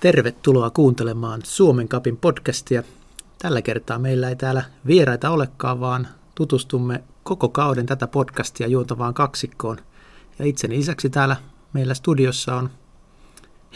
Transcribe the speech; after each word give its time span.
Tervetuloa 0.00 0.70
kuuntelemaan 0.70 1.40
Suomen 1.44 1.88
Kapin 1.88 2.16
podcastia. 2.16 2.82
Tällä 3.38 3.62
kertaa 3.62 3.98
meillä 3.98 4.28
ei 4.28 4.36
täällä 4.36 4.62
vieraita 4.86 5.30
olekaan, 5.30 5.80
vaan 5.80 6.08
tutustumme 6.34 7.02
koko 7.22 7.48
kauden 7.48 7.86
tätä 7.86 8.06
podcastia 8.06 8.66
juotavaan 8.66 9.14
kaksikkoon. 9.14 9.78
Ja 10.38 10.44
itseni 10.44 10.76
lisäksi 10.76 11.10
täällä 11.10 11.36
meillä 11.72 11.94
studiossa 11.94 12.56
on 12.56 12.70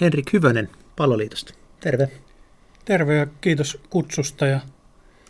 Henrik 0.01 0.33
Hyvönen 0.33 0.69
Palloliitosta. 0.97 1.55
Terve. 1.81 2.11
Terve 2.85 3.17
ja 3.17 3.27
kiitos 3.41 3.79
kutsusta 3.91 4.47
ja 4.47 4.61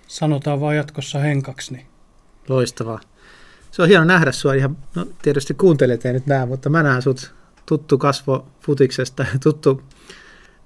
sanotaan 0.07 0.61
vaan 0.61 0.77
jatkossa 0.77 1.19
Henkaksi. 1.19 1.73
Niin. 1.73 1.87
Loistavaa. 2.49 3.01
Se 3.71 3.83
on 3.83 3.89
hieno 3.89 4.05
nähdä 4.05 4.33
sinua 4.33 4.55
ihan, 4.55 4.79
no 4.95 5.07
tietysti 5.23 5.55
kuuntelet 5.55 6.07
ei 6.07 6.13
nyt 6.13 6.27
näe, 6.27 6.47
mutta 6.47 6.71
mä 6.71 6.83
näen 6.83 7.03
sut 7.03 7.35
tuttu 7.67 7.99
kasvo 7.99 8.47
futiksesta, 8.61 9.27
tuttu 9.43 9.83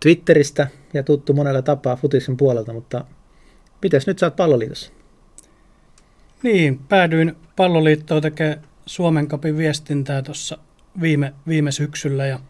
Twitteristä 0.00 0.66
ja 0.94 1.02
tuttu 1.02 1.32
monella 1.32 1.62
tapaa 1.62 1.96
futiksen 1.96 2.36
puolelta, 2.36 2.72
mutta 2.72 3.04
mites 3.82 4.06
nyt 4.06 4.22
oot 4.22 4.36
palloliitossa? 4.36 4.92
Niin, 6.42 6.78
päädyin 6.78 7.36
palloliittoon 7.56 8.22
tekemään 8.22 8.62
Suomen 8.86 9.28
kapin 9.28 9.56
viestintää 9.56 10.22
tuossa 10.22 10.58
viime, 11.00 11.34
viime 11.46 11.72
syksyllä 11.72 12.26
ja 12.26 12.40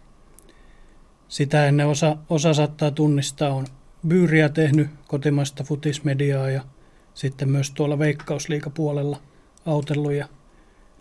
sitä 1.29 1.67
ennen 1.67 1.87
osa, 1.87 2.17
osa 2.31 2.55
saattaa 2.55 2.91
tunnistaa 2.91 3.55
on 3.55 3.67
Byyriä 4.09 4.49
tehnyt 4.49 4.89
kotimaista 5.09 5.65
futismediaa 5.65 6.51
ja 6.51 6.65
sitten 7.15 7.49
myös 7.49 7.71
tuolla 7.71 7.99
veikkausliikapuolella 7.99 9.23
autellut 9.67 10.13
ja 10.13 10.29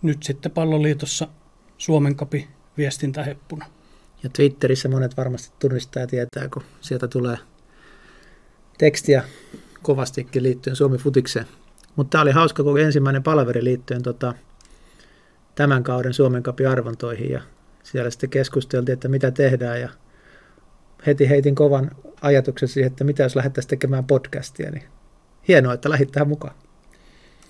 nyt 0.02 0.24
sitten 0.24 0.52
palloliitossa 0.52 1.28
Suomen 1.78 2.16
kapi 2.16 2.48
viestintäheppuna. 2.78 3.66
Ja 4.26 4.30
Twitterissä 4.34 4.90
monet 4.90 5.18
varmasti 5.18 5.56
tunnistaa 5.60 6.02
ja 6.02 6.08
tietää, 6.08 6.50
kun 6.54 6.64
sieltä 6.82 7.08
tulee 7.08 7.38
tekstiä 8.78 9.24
kovastikin 9.82 10.44
liittyen 10.44 10.76
Suomi 10.76 10.98
Futikseen. 10.98 11.46
Mutta 11.96 12.12
tämä 12.12 12.22
oli 12.22 12.32
hauska 12.32 12.64
koko 12.64 12.78
ensimmäinen 12.78 13.24
palaveri 13.24 13.64
liittyen 13.64 14.04
tota, 14.04 14.34
tämän 15.56 15.84
kauden 15.84 16.14
Suomen 16.14 16.44
kapin 16.44 16.70
arvontoihin 16.70 17.32
ja 17.32 17.42
siellä 17.84 18.10
sitten 18.10 18.30
keskusteltiin, 18.30 18.94
että 18.94 19.08
mitä 19.08 19.32
tehdään 19.32 19.82
ja 19.82 19.90
heti 21.06 21.30
heitin 21.30 21.56
kovan 21.56 21.92
ajatuksen 22.22 22.70
siihen, 22.70 22.92
että 22.92 23.04
mitä 23.04 23.24
jos 23.24 23.36
lähdettäisiin 23.36 23.70
tekemään 23.70 24.06
podcastia, 24.06 24.72
niin 24.72 24.84
hienoa, 25.48 25.74
että 25.74 25.90
lähdit 25.90 26.12
tähän 26.12 26.28
mukaan. 26.28 26.56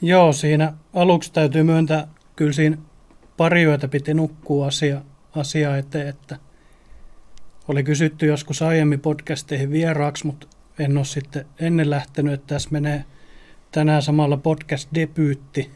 Joo, 0.01 0.33
siinä 0.33 0.73
aluksi 0.93 1.33
täytyy 1.33 1.63
myöntää, 1.63 2.07
kyllä 2.35 2.53
siinä 2.53 2.77
pari 3.37 3.63
yötä 3.63 3.87
piti 3.87 4.13
nukkua 4.13 4.67
asia, 4.67 5.01
asia 5.35 5.77
eteen, 5.77 6.07
että 6.07 6.44
oli 7.67 7.83
kysytty 7.83 8.25
joskus 8.25 8.61
aiemmin 8.61 8.99
podcasteihin 8.99 9.71
vieraaksi, 9.71 10.25
mutta 10.25 10.47
en 10.80 10.97
ole 10.97 11.05
sitten 11.05 11.45
ennen 11.59 11.89
lähtenyt, 11.89 12.33
että 12.33 12.47
tässä 12.47 12.69
menee 12.72 13.05
tänään 13.72 14.02
samalla 14.02 14.38
podcast-debyytti 14.38 15.72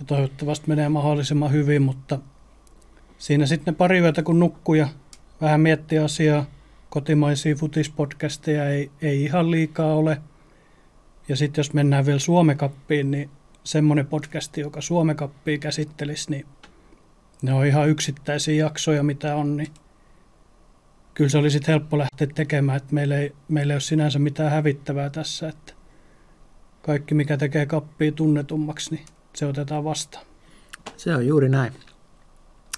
ja 0.00 0.06
toivottavasti 0.06 0.68
menee 0.68 0.88
mahdollisimman 0.88 1.52
hyvin, 1.52 1.82
mutta 1.82 2.18
siinä 3.18 3.46
sitten 3.46 3.74
pari 3.74 3.98
yötä 3.98 4.22
kun 4.22 4.38
nukkuu 4.38 4.74
ja 4.74 4.88
vähän 5.40 5.60
miettii 5.60 5.98
asiaa, 5.98 6.46
kotimaisia 6.90 7.54
futispodcasteja 7.54 8.68
ei, 8.68 8.90
ei 9.02 9.22
ihan 9.22 9.50
liikaa 9.50 9.94
ole. 9.94 10.18
Ja 11.28 11.36
sitten 11.36 11.60
jos 11.60 11.72
mennään 11.72 12.06
vielä 12.06 12.18
Suomekappiin, 12.18 13.10
niin 13.10 13.30
semmoinen 13.64 14.06
podcasti, 14.06 14.60
joka 14.60 14.80
Suomekappia 14.80 15.58
käsittelisi, 15.58 16.30
niin 16.30 16.46
ne 17.42 17.52
on 17.52 17.66
ihan 17.66 17.88
yksittäisiä 17.88 18.64
jaksoja, 18.64 19.02
mitä 19.02 19.36
on, 19.36 19.56
niin 19.56 19.68
kyllä 21.14 21.30
se 21.30 21.38
olisi 21.38 21.60
helppo 21.68 21.98
lähteä 21.98 22.26
tekemään, 22.34 22.76
että 22.76 22.94
meillä 22.94 23.16
ei, 23.16 23.32
meillä 23.48 23.72
ei 23.72 23.74
ole 23.74 23.80
sinänsä 23.80 24.18
mitään 24.18 24.50
hävittävää 24.50 25.10
tässä, 25.10 25.48
että 25.48 25.72
kaikki 26.82 27.14
mikä 27.14 27.36
tekee 27.36 27.66
kappia 27.66 28.12
tunnetummaksi, 28.12 28.94
niin 28.94 29.06
se 29.34 29.46
otetaan 29.46 29.84
vastaan. 29.84 30.26
Se 30.96 31.14
on 31.14 31.26
juuri 31.26 31.48
näin. 31.48 31.72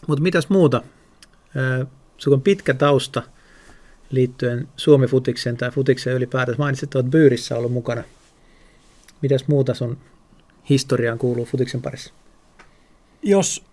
Mutta 0.07 0.23
mitäs 0.23 0.49
muuta? 0.49 0.83
Sulla 2.19 2.35
on 2.35 2.43
pitkä 2.43 2.75
tausta 2.75 3.23
liittyen 4.11 4.69
Suomi-futikseen 4.77 5.57
tai 5.57 5.71
futikseen 5.71 6.17
ylipäätään. 6.17 6.59
Mainitsit, 6.59 6.87
että 6.87 6.99
olet 6.99 7.11
Byyrissä 7.11 7.57
ollut 7.57 7.73
mukana. 7.73 8.05
Mitäs 9.23 9.49
muuta 9.49 9.75
sun 9.75 9.99
historiaan 10.71 11.19
kuuluu 11.19 11.45
futiksen 11.45 11.83
parissa? 11.83 12.15
Jos 13.23 13.65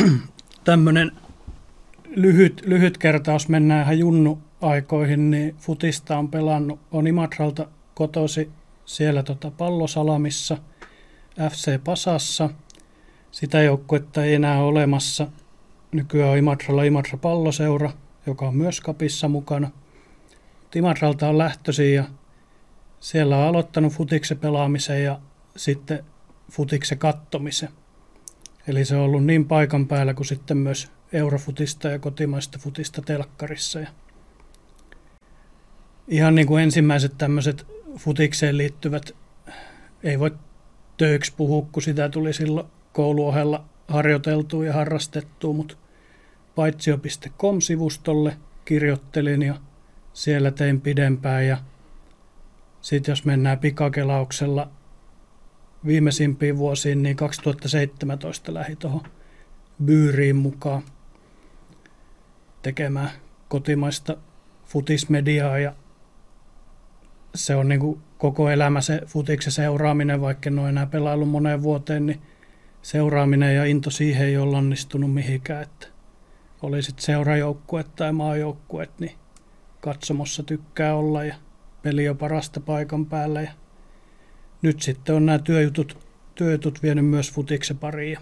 tämmöinen 0.64 1.12
lyhyt, 2.16 2.62
lyhyt 2.66 2.98
kertaus 2.98 3.48
mennään 3.48 3.82
ihan 3.82 3.98
junnu-aikoihin, 3.98 5.30
niin 5.30 5.56
futista 5.58 6.18
on 6.18 6.28
pelannut, 6.28 6.80
on 6.90 7.06
Imatralta 7.06 7.68
kotosi 7.94 8.50
siellä 8.84 9.22
tota 9.22 9.50
pallosalamissa, 9.50 10.58
FC 11.50 11.84
Pasassa. 11.84 12.50
Sitä 13.30 13.62
joukkuetta 13.62 14.24
ei 14.24 14.34
enää 14.34 14.58
ole 14.58 14.68
olemassa. 14.68 15.28
Nykyään 15.92 16.30
on 16.30 16.38
Imatralla 16.38 16.82
Imatra 16.82 17.18
palloseura, 17.18 17.90
joka 18.26 18.48
on 18.48 18.56
myös 18.56 18.80
kapissa 18.80 19.28
mukana. 19.28 19.70
Imatralta 20.74 21.28
on 21.28 21.38
lähtöisin 21.38 21.94
ja 21.94 22.04
siellä 23.00 23.36
on 23.36 23.44
aloittanut 23.44 23.92
futikse 23.92 24.34
pelaamisen 24.34 25.04
ja 25.04 25.20
sitten 25.56 26.04
futikse 26.50 26.96
kattomisen. 26.96 27.68
Eli 28.66 28.84
se 28.84 28.96
on 28.96 29.02
ollut 29.02 29.24
niin 29.24 29.44
paikan 29.44 29.86
päällä 29.86 30.14
kuin 30.14 30.26
sitten 30.26 30.56
myös 30.56 30.90
eurofutista 31.12 31.88
ja 31.88 31.98
kotimaista 31.98 32.58
futista 32.58 33.02
telkkarissa. 33.02 33.80
Ja 33.80 33.88
ihan 36.08 36.34
niin 36.34 36.46
kuin 36.46 36.62
ensimmäiset 36.62 37.18
tämmöiset 37.18 37.66
futikseen 37.96 38.56
liittyvät, 38.56 39.16
ei 40.02 40.18
voi 40.18 40.30
töiksi 40.96 41.32
puhua, 41.36 41.68
kun 41.72 41.82
sitä 41.82 42.08
tuli 42.08 42.32
silloin 42.32 42.66
kouluohella 42.92 43.64
harjoiteltua 43.88 44.64
ja 44.64 44.72
harrastettua, 44.72 45.52
mutta 45.52 45.76
paitsio.com-sivustolle 46.54 48.36
kirjoittelin 48.64 49.42
ja 49.42 49.54
siellä 50.12 50.50
tein 50.50 50.80
pidempään 50.80 51.46
ja 51.46 51.56
sitten 52.80 53.12
jos 53.12 53.24
mennään 53.24 53.58
pikakelauksella 53.58 54.70
viimeisimpiin 55.86 56.58
vuosiin, 56.58 57.02
niin 57.02 57.16
2017 57.16 58.54
lähi 58.54 58.76
tuohon 58.76 59.02
Byyriin 59.84 60.36
mukaan 60.36 60.82
tekemään 62.68 63.10
kotimaista 63.48 64.16
futismediaa 64.66 65.58
ja 65.58 65.74
se 67.34 67.56
on 67.56 67.68
niin 67.68 67.80
kuin 67.80 68.00
koko 68.18 68.50
elämä 68.50 68.80
se 68.80 69.00
futiksen 69.06 69.52
seuraaminen, 69.52 70.20
vaikka 70.20 70.50
en 70.50 70.58
ole 70.58 70.68
enää 70.68 70.86
pelaillut 70.86 71.28
moneen 71.28 71.62
vuoteen, 71.62 72.06
niin 72.06 72.20
seuraaminen 72.82 73.56
ja 73.56 73.64
into 73.64 73.90
siihen 73.90 74.26
ei 74.26 74.36
ole 74.36 74.56
onnistunut 74.56 75.14
mihinkään, 75.14 75.62
että 75.62 75.86
oli 76.62 76.82
sitten 76.82 77.04
seurajoukkuet 77.04 77.96
tai 77.96 78.12
maajoukkuet, 78.12 78.90
niin 78.98 79.14
katsomossa 79.80 80.42
tykkää 80.42 80.94
olla 80.94 81.24
ja 81.24 81.34
peli 81.82 82.08
on 82.08 82.18
parasta 82.18 82.60
paikan 82.60 83.06
päällä 83.06 83.42
ja 83.42 83.52
nyt 84.62 84.82
sitten 84.82 85.14
on 85.14 85.26
nämä 85.26 85.38
työjutut, 85.38 85.98
työjutut 86.34 86.82
vienyt 86.82 87.06
myös 87.06 87.32
futiksen 87.32 87.78
pariin 87.78 88.18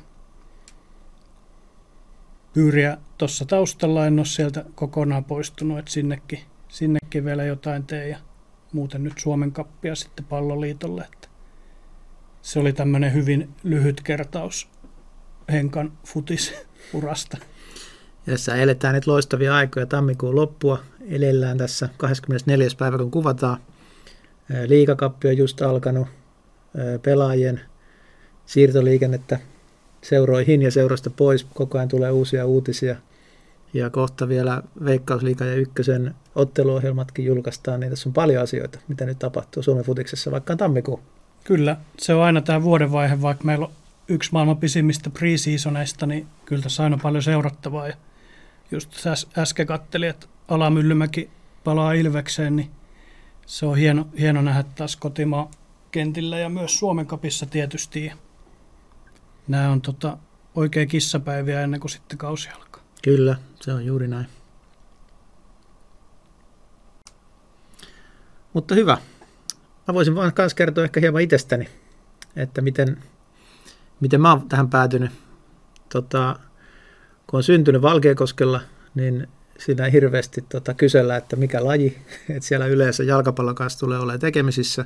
Pyyriä 2.56 2.98
tuossa 3.18 3.44
taustalla, 3.44 4.06
en 4.06 4.18
ole 4.18 4.26
sieltä 4.26 4.64
kokonaan 4.74 5.24
poistunut, 5.24 5.78
että 5.78 5.90
sinnekin, 5.90 6.40
sinnekin 6.68 7.24
vielä 7.24 7.44
jotain 7.44 7.86
teen 7.86 8.10
ja 8.10 8.18
muuten 8.72 9.04
nyt 9.04 9.12
Suomen 9.18 9.52
kappia 9.52 9.94
sitten 9.94 10.24
palloliitolle. 10.24 11.02
Että 11.02 11.28
se 12.42 12.58
oli 12.58 12.72
tämmöinen 12.72 13.12
hyvin 13.12 13.54
lyhyt 13.62 14.00
kertaus 14.00 14.68
Henkan 15.52 15.92
futisurasta. 16.06 17.38
Tässä 18.26 18.56
eletään 18.56 18.94
nyt 18.94 19.06
loistavia 19.06 19.54
aikoja 19.54 19.86
tammikuun 19.86 20.36
loppua. 20.36 20.82
Elellään 21.08 21.58
tässä 21.58 21.88
24. 21.96 22.68
päivä, 22.78 22.98
kun 22.98 23.10
kuvataan. 23.10 23.58
Liikakappi 24.66 25.28
on 25.28 25.36
just 25.36 25.62
alkanut. 25.62 26.08
Pelaajien 27.02 27.60
siirtoliikennettä 28.46 29.38
seuroihin 30.08 30.62
ja 30.62 30.70
seurasta 30.70 31.10
pois. 31.10 31.46
Koko 31.54 31.78
ajan 31.78 31.88
tulee 31.88 32.10
uusia 32.10 32.46
uutisia. 32.46 32.96
Ja 33.74 33.90
kohta 33.90 34.28
vielä 34.28 34.62
Veikkausliiga 34.84 35.44
ja 35.44 35.54
Ykkösen 35.54 36.14
otteluohjelmatkin 36.34 37.24
julkaistaan, 37.24 37.80
niin 37.80 37.90
tässä 37.90 38.08
on 38.08 38.12
paljon 38.12 38.42
asioita, 38.42 38.78
mitä 38.88 39.06
nyt 39.06 39.18
tapahtuu 39.18 39.62
Suomen 39.62 39.84
futiksessa, 39.84 40.30
vaikka 40.30 40.52
on 40.52 40.58
tammikuu. 40.58 41.00
Kyllä, 41.44 41.76
se 41.98 42.14
on 42.14 42.22
aina 42.22 42.40
tämä 42.40 42.62
vuodenvaihe, 42.62 43.22
vaikka 43.22 43.44
meillä 43.44 43.66
on 43.66 43.72
yksi 44.08 44.32
maailman 44.32 44.56
pisimmistä 44.56 45.10
preseasoneista, 45.10 46.06
niin 46.06 46.26
kyllä 46.44 46.62
tässä 46.62 46.82
aina 46.82 46.98
paljon 47.02 47.22
seurattavaa. 47.22 47.88
Ja 47.88 47.94
just 48.70 48.92
äs- 49.06 49.38
äsken 49.38 49.66
kattelin, 49.66 50.08
että 50.08 50.26
Alamyllymäki 50.48 51.30
palaa 51.64 51.92
Ilvekseen, 51.92 52.56
niin 52.56 52.70
se 53.46 53.66
on 53.66 53.76
hieno, 53.76 54.06
hieno 54.18 54.42
nähdä 54.42 54.64
taas 54.74 54.96
kotimaan 54.96 55.48
kentillä 55.90 56.38
ja 56.38 56.48
myös 56.48 56.78
Suomen 56.78 57.06
kapissa 57.06 57.46
tietysti 57.46 58.12
nämä 59.48 59.70
on 59.70 59.80
tota, 59.80 60.18
oikein 60.54 60.88
kissapäiviä 60.88 61.62
ennen 61.62 61.80
kuin 61.80 61.90
sitten 61.90 62.18
kausi 62.18 62.48
alkaa. 62.48 62.82
Kyllä, 63.02 63.36
se 63.60 63.72
on 63.72 63.86
juuri 63.86 64.08
näin. 64.08 64.26
Mutta 68.52 68.74
hyvä. 68.74 68.98
Mä 69.88 69.94
voisin 69.94 70.14
vaan 70.14 70.32
myös 70.38 70.54
kertoa 70.54 70.84
ehkä 70.84 71.00
hieman 71.00 71.22
itsestäni, 71.22 71.68
että 72.36 72.60
miten, 72.60 73.02
miten 74.00 74.20
mä 74.20 74.30
oon 74.30 74.48
tähän 74.48 74.70
päätynyt. 74.70 75.10
Tota, 75.88 76.38
kun 77.26 77.36
on 77.36 77.42
syntynyt 77.42 77.82
Valkeakoskella, 77.82 78.60
niin 78.94 79.28
siinä 79.58 79.88
hirveästi 79.88 80.44
tota, 80.48 80.74
kysellä, 80.74 81.16
että 81.16 81.36
mikä 81.36 81.64
laji, 81.64 81.98
että 82.30 82.48
siellä 82.48 82.66
yleensä 82.66 83.04
jalkapallon 83.04 83.54
kanssa 83.54 83.78
tulee 83.78 83.98
olemaan 83.98 84.20
tekemisissä 84.20 84.84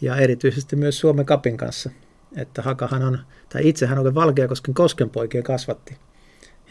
ja 0.00 0.16
erityisesti 0.16 0.76
myös 0.76 0.98
Suomen 1.00 1.26
kapin 1.26 1.56
kanssa. 1.56 1.90
Että 2.36 2.62
Hakahan 2.62 3.02
on, 3.02 3.18
tai 3.48 3.68
itsehän 3.68 3.98
on 3.98 4.14
Valkeakosken 4.14 4.74
koskenpoikia 4.74 5.42
kasvatti. 5.42 5.96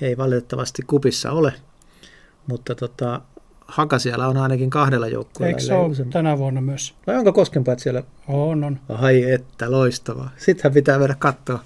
He 0.02 0.08
ei 0.08 0.18
valitettavasti 0.18 0.82
kupissa 0.82 1.32
ole, 1.32 1.54
mutta 2.48 2.76
tota, 2.76 3.22
Haka 3.68 4.00
siellä 4.00 4.28
on 4.28 4.38
ainakin 4.38 4.70
kahdella 4.70 5.08
joukkueella. 5.08 5.48
Eikö 5.50 5.62
se 5.62 5.74
ole 5.74 5.96
tänä 6.12 6.38
vuonna 6.38 6.62
myös? 6.62 6.96
Vai 7.08 7.16
onko 7.18 7.34
koskenpojat 7.34 7.80
siellä? 7.80 8.04
On, 8.28 8.64
on. 8.64 8.80
Ai 8.90 9.32
että, 9.32 9.72
loistavaa. 9.72 10.30
Sittenhän 10.38 10.74
pitää 10.74 11.00
mennä 11.00 11.16
katsoa 11.20 11.64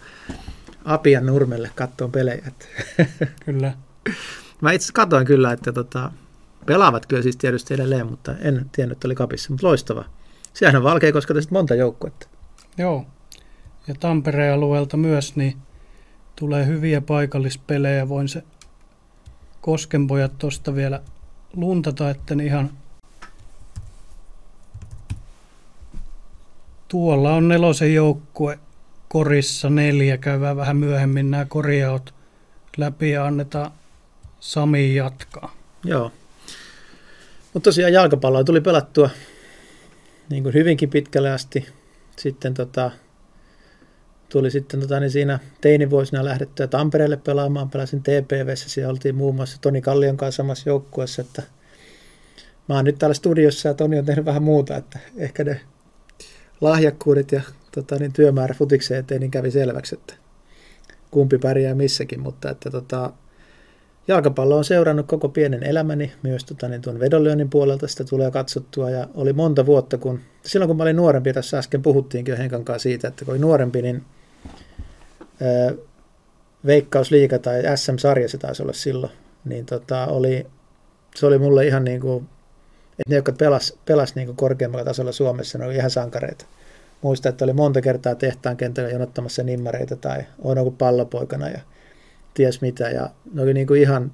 Apian 0.86 1.26
nurmelle 1.26 1.72
katsoa 1.76 2.08
pelejä. 2.08 2.52
Kyllä. 3.46 3.74
Mä 4.62 4.72
itse 4.72 4.94
katsoin 4.94 5.26
kyllä, 5.26 5.52
että 5.52 5.72
tota, 5.72 6.12
pelaavat 6.66 7.06
kyllä 7.06 7.22
siis 7.22 7.38
tietysti 7.38 7.74
edelleen, 7.74 8.08
mutta 8.08 8.36
en 8.40 8.70
tiennyt, 8.72 8.96
että 8.96 9.08
oli 9.08 9.16
kapissa, 9.16 9.50
mutta 9.50 9.68
loistava. 9.68 10.06
Sehän 10.54 10.76
on 10.76 10.84
valkea, 10.84 11.12
koska 11.12 11.34
tässä 11.34 11.50
monta 11.54 11.76
joukkuetta. 11.76 12.28
Joo. 12.78 13.06
Ja 13.88 13.96
Tampereen 14.00 14.54
alueelta 14.54 14.98
myös, 14.98 15.36
niin 15.36 15.58
tulee 16.36 16.66
hyviä 16.66 17.02
paikallispelejä. 17.02 18.10
Voin 18.10 18.28
se 18.28 18.44
Koskenpojat 19.62 20.38
tuosta 20.38 20.76
vielä 20.76 21.02
luntata, 21.54 22.10
että 22.10 22.36
ne 22.36 22.46
ihan 22.46 22.72
Tuolla 26.88 27.34
on 27.34 27.48
nelosen 27.48 27.94
joukkue 27.94 28.60
korissa 29.08 29.70
neljä. 29.70 30.18
Käydään 30.18 30.58
vähän 30.58 30.78
myöhemmin 30.78 31.32
nämä 31.32 31.46
korjaot 31.46 32.14
läpi 32.78 33.12
ja 33.12 33.26
annetaan 33.26 33.72
Sami 34.40 34.96
jatkaa. 34.96 35.56
Joo. 35.84 36.12
Mutta 37.54 37.68
tosiaan 37.68 37.94
jalkapalloa 37.94 38.44
tuli 38.44 38.62
pelattua 38.62 39.10
niin 40.30 40.44
kuin 40.44 40.54
hyvinkin 40.54 40.90
pitkälle 40.90 41.32
asti. 41.32 41.68
Sitten 42.18 42.54
tota, 42.54 42.92
tuli 44.32 44.52
sitten 44.52 44.80
tota, 44.80 45.00
niin 45.00 45.12
siinä 45.12 45.40
teinivuosina 45.62 46.26
lähdettyä 46.26 46.68
Tampereelle 46.68 47.18
pelaamaan. 47.18 47.70
Pelasin 47.70 48.04
TPVssä, 48.04 48.70
siellä 48.70 48.92
oltiin 48.92 49.16
muun 49.16 49.36
muassa 49.36 49.58
Toni 49.62 49.82
Kallion 49.82 50.18
kanssa 50.18 50.38
samassa 50.38 50.70
joukkueessa, 50.70 51.22
että 51.22 51.44
mä 52.70 52.76
oon 52.76 52.86
nyt 52.86 53.00
täällä 53.00 53.14
studiossa 53.14 53.68
ja 53.68 53.74
Toni 53.74 54.00
on 54.00 54.06
tehnyt 54.06 54.26
vähän 54.26 54.44
muuta, 54.44 54.78
että 54.78 55.00
ehkä 55.18 55.44
ne 55.44 55.62
lahjakkuudet 56.62 57.32
ja 57.32 57.42
tota, 57.72 57.96
niin 57.96 58.14
työmäärä 58.14 58.56
futikseen 58.58 59.00
eteen 59.00 59.22
niin 59.22 59.32
kävi 59.32 59.52
selväksi, 59.52 59.96
että 59.96 60.14
kumpi 61.12 61.38
pärjää 61.38 61.76
missäkin, 61.76 62.20
mutta 62.20 62.50
että 62.50 62.72
tota, 62.72 63.14
jalkapallo 64.08 64.58
on 64.58 64.66
seurannut 64.66 65.08
koko 65.08 65.30
pienen 65.30 65.64
elämäni, 65.64 66.12
myös 66.24 66.46
tota, 66.46 66.68
niin 66.68 66.82
tuon 66.82 67.00
vedonlyönnin 67.00 67.50
puolelta 67.50 67.88
sitä 67.88 68.04
tulee 68.04 68.32
katsottua. 68.32 68.90
Ja 68.90 69.08
oli 69.14 69.34
monta 69.34 69.66
vuotta, 69.66 69.98
kun 69.98 70.20
silloin 70.46 70.68
kun 70.68 70.78
mä 70.78 70.84
olin 70.84 70.96
nuorempi, 70.96 71.34
tässä 71.34 71.58
äsken 71.58 71.82
puhuttiinkin 71.82 72.32
jo 72.32 72.38
Henkan 72.38 72.66
kanssa 72.66 72.84
siitä, 72.84 73.08
että 73.08 73.26
kun 73.26 73.32
olin 73.32 73.42
nuorempi, 73.42 73.82
niin 73.82 74.04
Veikkausliiga 76.66 77.40
tai 77.40 77.62
SM-sarja 77.76 78.30
se 78.30 78.38
taisi 78.38 78.64
olla 78.64 78.74
silloin, 78.74 79.12
niin 79.46 79.66
tota, 79.66 80.06
oli, 80.06 80.48
se 81.16 81.26
oli 81.26 81.38
mulle 81.38 81.68
ihan 81.68 81.84
niin 81.84 82.02
kuin, 82.02 82.30
että 82.92 83.10
ne, 83.10 83.16
jotka 83.16 83.32
pelas, 83.32 83.78
pelas 83.86 84.16
niin 84.16 84.26
kuin 84.26 84.36
korkeammalla 84.36 84.86
tasolla 84.86 85.12
Suomessa, 85.12 85.58
ne 85.58 85.66
oli 85.66 85.76
ihan 85.76 85.92
sankareita. 85.92 86.46
Muista, 87.02 87.30
että 87.30 87.46
oli 87.46 87.54
monta 87.54 87.82
kertaa 87.82 88.16
tehtaan 88.16 88.58
kentällä 88.58 88.90
jonottamassa 88.90 89.44
nimmareita 89.44 89.96
tai 89.96 90.24
on 90.40 90.58
ollut 90.58 90.78
pallopoikana 90.78 91.50
ja 91.50 91.60
ties 92.34 92.62
mitä. 92.62 92.90
Ja 92.90 93.10
ne 93.34 93.42
oli 93.42 93.54
niin 93.54 93.68
kuin 93.68 93.82
ihan, 93.82 94.14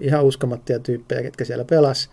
ihan 0.00 0.24
uskomattia 0.24 0.78
tyyppejä, 0.78 1.22
ketkä 1.22 1.44
siellä 1.44 1.64
pelas. 1.64 2.10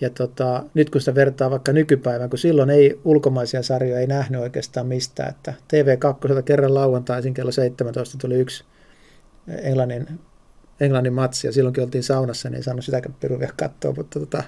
Ja 0.00 0.10
tota, 0.10 0.64
nyt 0.74 0.90
kun 0.90 1.00
sitä 1.00 1.14
vertaa 1.14 1.50
vaikka 1.50 1.72
nykypäivään, 1.72 2.30
kun 2.30 2.38
silloin 2.38 2.70
ei 2.70 3.00
ulkomaisia 3.04 3.62
sarjoja 3.62 4.00
ei 4.00 4.06
nähnyt 4.06 4.40
oikeastaan 4.40 4.86
mistään, 4.86 5.30
että 5.30 5.54
TV2 5.72 6.42
kerran 6.42 6.74
lauantaisin 6.74 7.34
kello 7.34 7.52
17 7.52 8.18
tuli 8.18 8.34
yksi 8.34 8.64
Englannin, 9.48 10.06
Englannin 10.80 11.12
matsi, 11.12 11.46
ja 11.46 11.52
silloinkin 11.52 11.84
oltiin 11.84 12.02
saunassa, 12.02 12.48
niin 12.48 12.56
ei 12.56 12.62
saanut 12.62 12.84
sitäkään 12.84 13.14
piruvia 13.20 13.52
katsoa, 13.56 13.94
mutta 13.96 14.20
tota, 14.20 14.42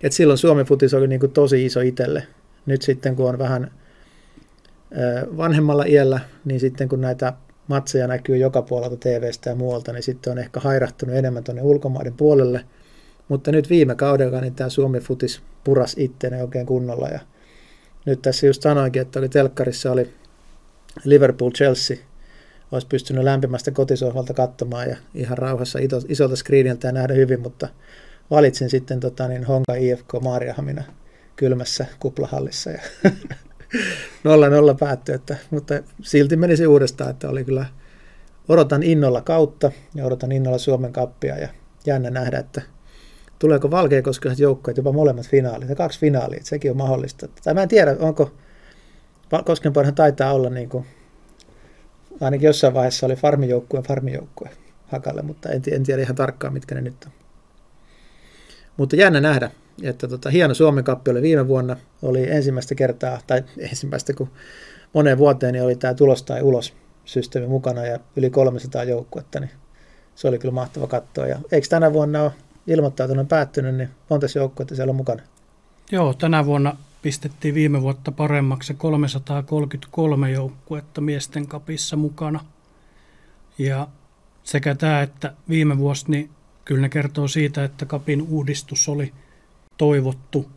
et 0.00 0.12
silloin 0.12 0.38
Suomen 0.38 0.66
futis 0.66 0.94
oli 0.94 1.08
niin 1.08 1.20
kuin 1.20 1.32
tosi 1.32 1.66
iso 1.66 1.80
itselle. 1.80 2.26
Nyt 2.66 2.82
sitten 2.82 3.16
kun 3.16 3.28
on 3.28 3.38
vähän 3.38 3.70
vanhemmalla 5.36 5.84
iällä, 5.84 6.20
niin 6.44 6.60
sitten 6.60 6.88
kun 6.88 7.00
näitä 7.00 7.32
matseja 7.68 8.06
näkyy 8.06 8.36
joka 8.36 8.62
puolelta 8.62 8.96
TVstä 8.96 9.50
ja 9.50 9.56
muualta, 9.56 9.92
niin 9.92 10.02
sitten 10.02 10.30
on 10.30 10.38
ehkä 10.38 10.60
hairahtunut 10.60 11.16
enemmän 11.16 11.44
tuonne 11.44 11.62
ulkomaiden 11.62 12.14
puolelle. 12.16 12.64
Mutta 13.30 13.52
nyt 13.52 13.70
viime 13.70 13.94
kaudella 13.94 14.40
niin 14.40 14.54
tämä 14.54 14.70
Suomi 14.70 15.00
futis 15.00 15.42
puras 15.64 15.94
itteen 15.98 16.42
oikein 16.42 16.66
kunnolla. 16.66 17.08
Ja 17.08 17.20
nyt 18.06 18.22
tässä 18.22 18.46
just 18.46 18.62
sanoinkin, 18.62 19.02
että 19.02 19.18
oli 19.18 19.28
telkkarissa 19.28 19.92
oli 19.92 20.12
Liverpool-Chelsea, 21.04 21.96
olisi 22.72 22.86
pystynyt 22.86 23.24
lämpimästä 23.24 23.70
kotisohvalta 23.70 24.34
katsomaan 24.34 24.88
ja 24.88 24.96
ihan 25.14 25.38
rauhassa 25.38 25.78
isolta 26.08 26.36
screeniltä 26.36 26.88
ja 26.88 26.92
nähdä 26.92 27.14
hyvin, 27.14 27.40
mutta 27.40 27.68
valitsin 28.30 28.70
sitten 28.70 29.00
tota, 29.00 29.28
niin 29.28 29.44
Honka 29.44 29.74
IFK 29.74 30.14
Maariahamina 30.22 30.84
kylmässä 31.36 31.86
kuplahallissa 32.00 32.70
ja 32.70 32.80
0-0 34.74 34.76
päättyi, 34.80 35.14
että, 35.14 35.36
mutta 35.50 35.74
silti 36.02 36.36
menisi 36.36 36.66
uudestaan, 36.66 37.10
että 37.10 37.28
oli 37.28 37.44
kyllä, 37.44 37.66
odotan 38.48 38.82
innolla 38.82 39.20
kautta 39.20 39.72
ja 39.94 40.06
odotan 40.06 40.32
innolla 40.32 40.58
Suomen 40.58 40.92
kappia 40.92 41.38
ja 41.38 41.48
jännä 41.86 42.10
nähdä, 42.10 42.38
että 42.38 42.62
tuleeko 43.40 43.70
valkeakoskaiset 43.70 44.38
joukkueet 44.38 44.76
jopa 44.76 44.92
molemmat 44.92 45.28
finaalit 45.28 45.68
ja 45.68 45.76
kaksi 45.76 46.00
finaalia, 46.00 46.40
sekin 46.42 46.70
on 46.70 46.76
mahdollista. 46.76 47.28
Tai 47.44 47.54
mä 47.54 47.62
en 47.62 47.68
tiedä, 47.68 47.96
onko, 47.98 48.30
Koskenporhan 49.44 49.94
taitaa 49.94 50.32
olla 50.32 50.50
niin 50.50 50.68
kuin, 50.68 50.86
ainakin 52.20 52.46
jossain 52.46 52.74
vaiheessa 52.74 53.06
oli 53.06 53.16
farmijoukkue 53.16 53.82
farmijoukkue 53.88 54.50
Hakalle, 54.86 55.22
mutta 55.22 55.48
en, 55.48 55.62
en 55.72 55.82
tiedä 55.82 56.02
ihan 56.02 56.16
tarkkaan, 56.16 56.52
mitkä 56.52 56.74
ne 56.74 56.80
nyt 56.80 57.04
on. 57.06 57.12
Mutta 58.76 58.96
jännä 58.96 59.20
nähdä, 59.20 59.50
että 59.82 60.08
tota, 60.08 60.30
hieno 60.30 60.54
Suomen 60.54 60.84
kappi 60.84 61.10
oli 61.10 61.22
viime 61.22 61.48
vuonna, 61.48 61.76
oli 62.02 62.30
ensimmäistä 62.30 62.74
kertaa, 62.74 63.20
tai 63.26 63.44
ensimmäistä 63.70 64.12
kun 64.12 64.30
moneen 64.92 65.18
vuoteen 65.18 65.52
niin 65.52 65.64
oli 65.64 65.76
tämä 65.76 65.94
tulos 65.94 66.22
tai 66.22 66.42
ulos 66.42 66.74
systeemi 67.04 67.48
mukana 67.48 67.86
ja 67.86 67.98
yli 68.16 68.30
300 68.30 68.84
joukkuetta, 68.84 69.40
niin 69.40 69.50
se 70.14 70.28
oli 70.28 70.38
kyllä 70.38 70.54
mahtava 70.54 70.86
katsoa. 70.86 71.26
Ja 71.26 71.38
eikö 71.52 71.66
tänä 71.68 71.92
vuonna 71.92 72.22
ole 72.22 72.32
ilmoittautunut 72.66 73.28
päättynyt, 73.28 73.74
niin 73.74 73.88
monta 74.10 74.26
joukkuetta 74.34 74.76
siellä 74.76 74.90
on 74.90 74.96
mukana? 74.96 75.22
Joo, 75.92 76.14
tänä 76.14 76.46
vuonna 76.46 76.76
pistettiin 77.02 77.54
viime 77.54 77.82
vuotta 77.82 78.12
paremmaksi 78.12 78.74
333 78.74 80.30
joukkuetta 80.30 81.00
miesten 81.00 81.46
kapissa 81.46 81.96
mukana. 81.96 82.44
Ja 83.58 83.88
sekä 84.42 84.74
tämä 84.74 85.02
että 85.02 85.32
viime 85.48 85.78
vuosi, 85.78 86.04
niin 86.08 86.30
kyllä 86.64 86.80
ne 86.80 86.88
kertoo 86.88 87.28
siitä, 87.28 87.64
että 87.64 87.86
kapin 87.86 88.22
uudistus 88.22 88.88
oli 88.88 89.12
toivottu. 89.76 90.50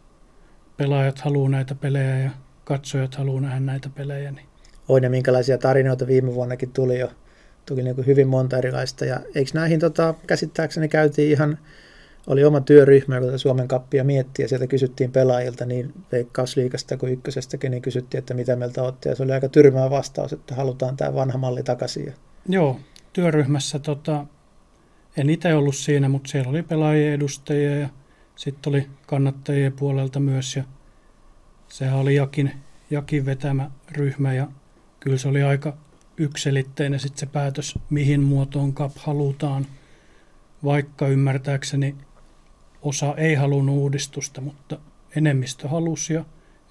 Pelaajat 0.78 1.20
haluaa 1.20 1.50
näitä 1.50 1.76
pelejä 1.76 2.20
ja 2.20 2.32
katsojat 2.64 3.16
haluaa 3.16 3.42
nähdä 3.42 3.60
näitä 3.60 3.90
pelejä. 3.90 4.32
Niin. 4.32 4.46
Oi, 4.88 5.00
ja 5.04 5.10
minkälaisia 5.10 5.58
tarinoita 5.58 6.08
viime 6.08 6.34
vuonnakin 6.34 6.72
tuli 6.72 7.00
jo. 7.00 7.12
Tuli 7.66 7.84
niin 7.84 7.96
kuin 7.96 8.08
hyvin 8.08 8.28
monta 8.28 8.58
erilaista. 8.58 9.06
Ja 9.06 9.20
eikö 9.36 9.52
näihin 9.54 9.80
tota, 9.80 10.14
käsittääkseni 10.28 10.88
käytiin 10.88 11.32
ihan, 11.32 11.58
oli 12.28 12.44
oma 12.44 12.62
työryhmä, 12.62 13.16
joka 13.16 13.38
Suomen 13.38 13.68
kappia 13.68 14.04
mietti 14.04 14.42
ja 14.42 14.48
sieltä 14.48 14.68
kysyttiin 14.68 15.12
pelaajilta 15.12 15.66
niin 15.66 15.94
Veikkausliikasta 16.12 16.98
kuin 16.98 17.14
ykkösestäkin, 17.14 17.72
niin 17.72 17.82
kysyttiin, 17.82 18.20
että 18.20 18.34
mitä 18.34 18.56
mieltä 18.56 18.84
olette. 18.84 19.10
Ja 19.10 19.16
se 19.16 19.24
oli 19.24 19.32
aika 19.32 19.50
tyrmää 19.50 19.90
vastaus, 19.90 20.34
että 20.34 20.56
halutaan 20.56 20.98
tämä 20.98 21.14
vanha 21.14 21.38
malli 21.38 21.64
takaisin. 21.64 22.14
Joo, 22.50 22.80
työryhmässä 23.14 23.80
tota, 23.80 24.26
en 25.18 25.30
itse 25.30 25.56
ollut 25.56 25.76
siinä, 25.76 26.10
mutta 26.10 26.30
siellä 26.30 26.50
oli 26.50 26.64
pelaajien 26.64 27.14
edustajia 27.14 27.76
ja 27.76 27.90
sitten 28.36 28.72
oli 28.72 28.88
kannattajien 29.08 29.74
puolelta 29.74 30.20
myös 30.20 30.56
ja 30.56 30.64
sehän 31.68 32.00
oli 32.00 32.16
Jakin, 32.16 32.52
Jakin 32.90 33.26
vetämä 33.26 33.72
ryhmä 33.92 34.34
ja 34.34 34.48
kyllä 35.00 35.18
se 35.18 35.28
oli 35.28 35.44
aika 35.44 35.78
ykselitteinen 36.18 37.00
sitten 37.00 37.20
se 37.20 37.26
päätös, 37.26 37.76
mihin 37.90 38.22
muotoon 38.22 38.74
CAP 38.74 38.92
halutaan, 38.98 39.66
vaikka 40.64 41.08
ymmärtääkseni 41.08 41.96
osa 42.84 43.16
ei 43.18 43.36
halunnut 43.36 43.76
uudistusta, 43.76 44.42
mutta 44.42 44.80
enemmistö 45.16 45.68
halusi 45.68 46.14
ja 46.14 46.26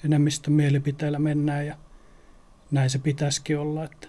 enemmistön 0.04 0.54
mielipiteellä 0.54 1.18
mennään 1.18 1.66
ja 1.66 1.76
näin 2.70 2.90
se 2.90 2.98
pitäisikin 2.98 3.58
olla, 3.58 3.84
että 3.84 4.08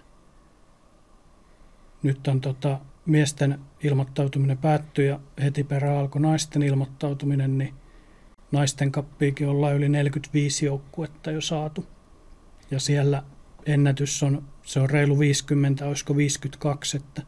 nyt 2.02 2.28
on 2.28 2.40
tota, 2.40 2.80
miesten 3.06 3.58
ilmoittautuminen 3.82 4.58
päättyi 4.58 5.06
ja 5.06 5.20
heti 5.42 5.64
perään 5.64 5.98
alkoi 5.98 6.22
naisten 6.22 6.62
ilmoittautuminen, 6.62 7.58
niin 7.58 7.74
naisten 8.52 8.92
kappiikin 8.92 9.48
ollaan 9.48 9.74
yli 9.74 9.88
45 9.88 10.66
joukkuetta 10.66 11.30
jo 11.30 11.40
saatu. 11.40 11.86
Ja 12.70 12.80
siellä 12.80 13.22
ennätys 13.66 14.22
on, 14.22 14.44
se 14.62 14.80
on 14.80 14.90
reilu 14.90 15.18
50, 15.18 15.86
olisiko 15.86 16.16
52, 16.16 16.96
että 16.96 17.22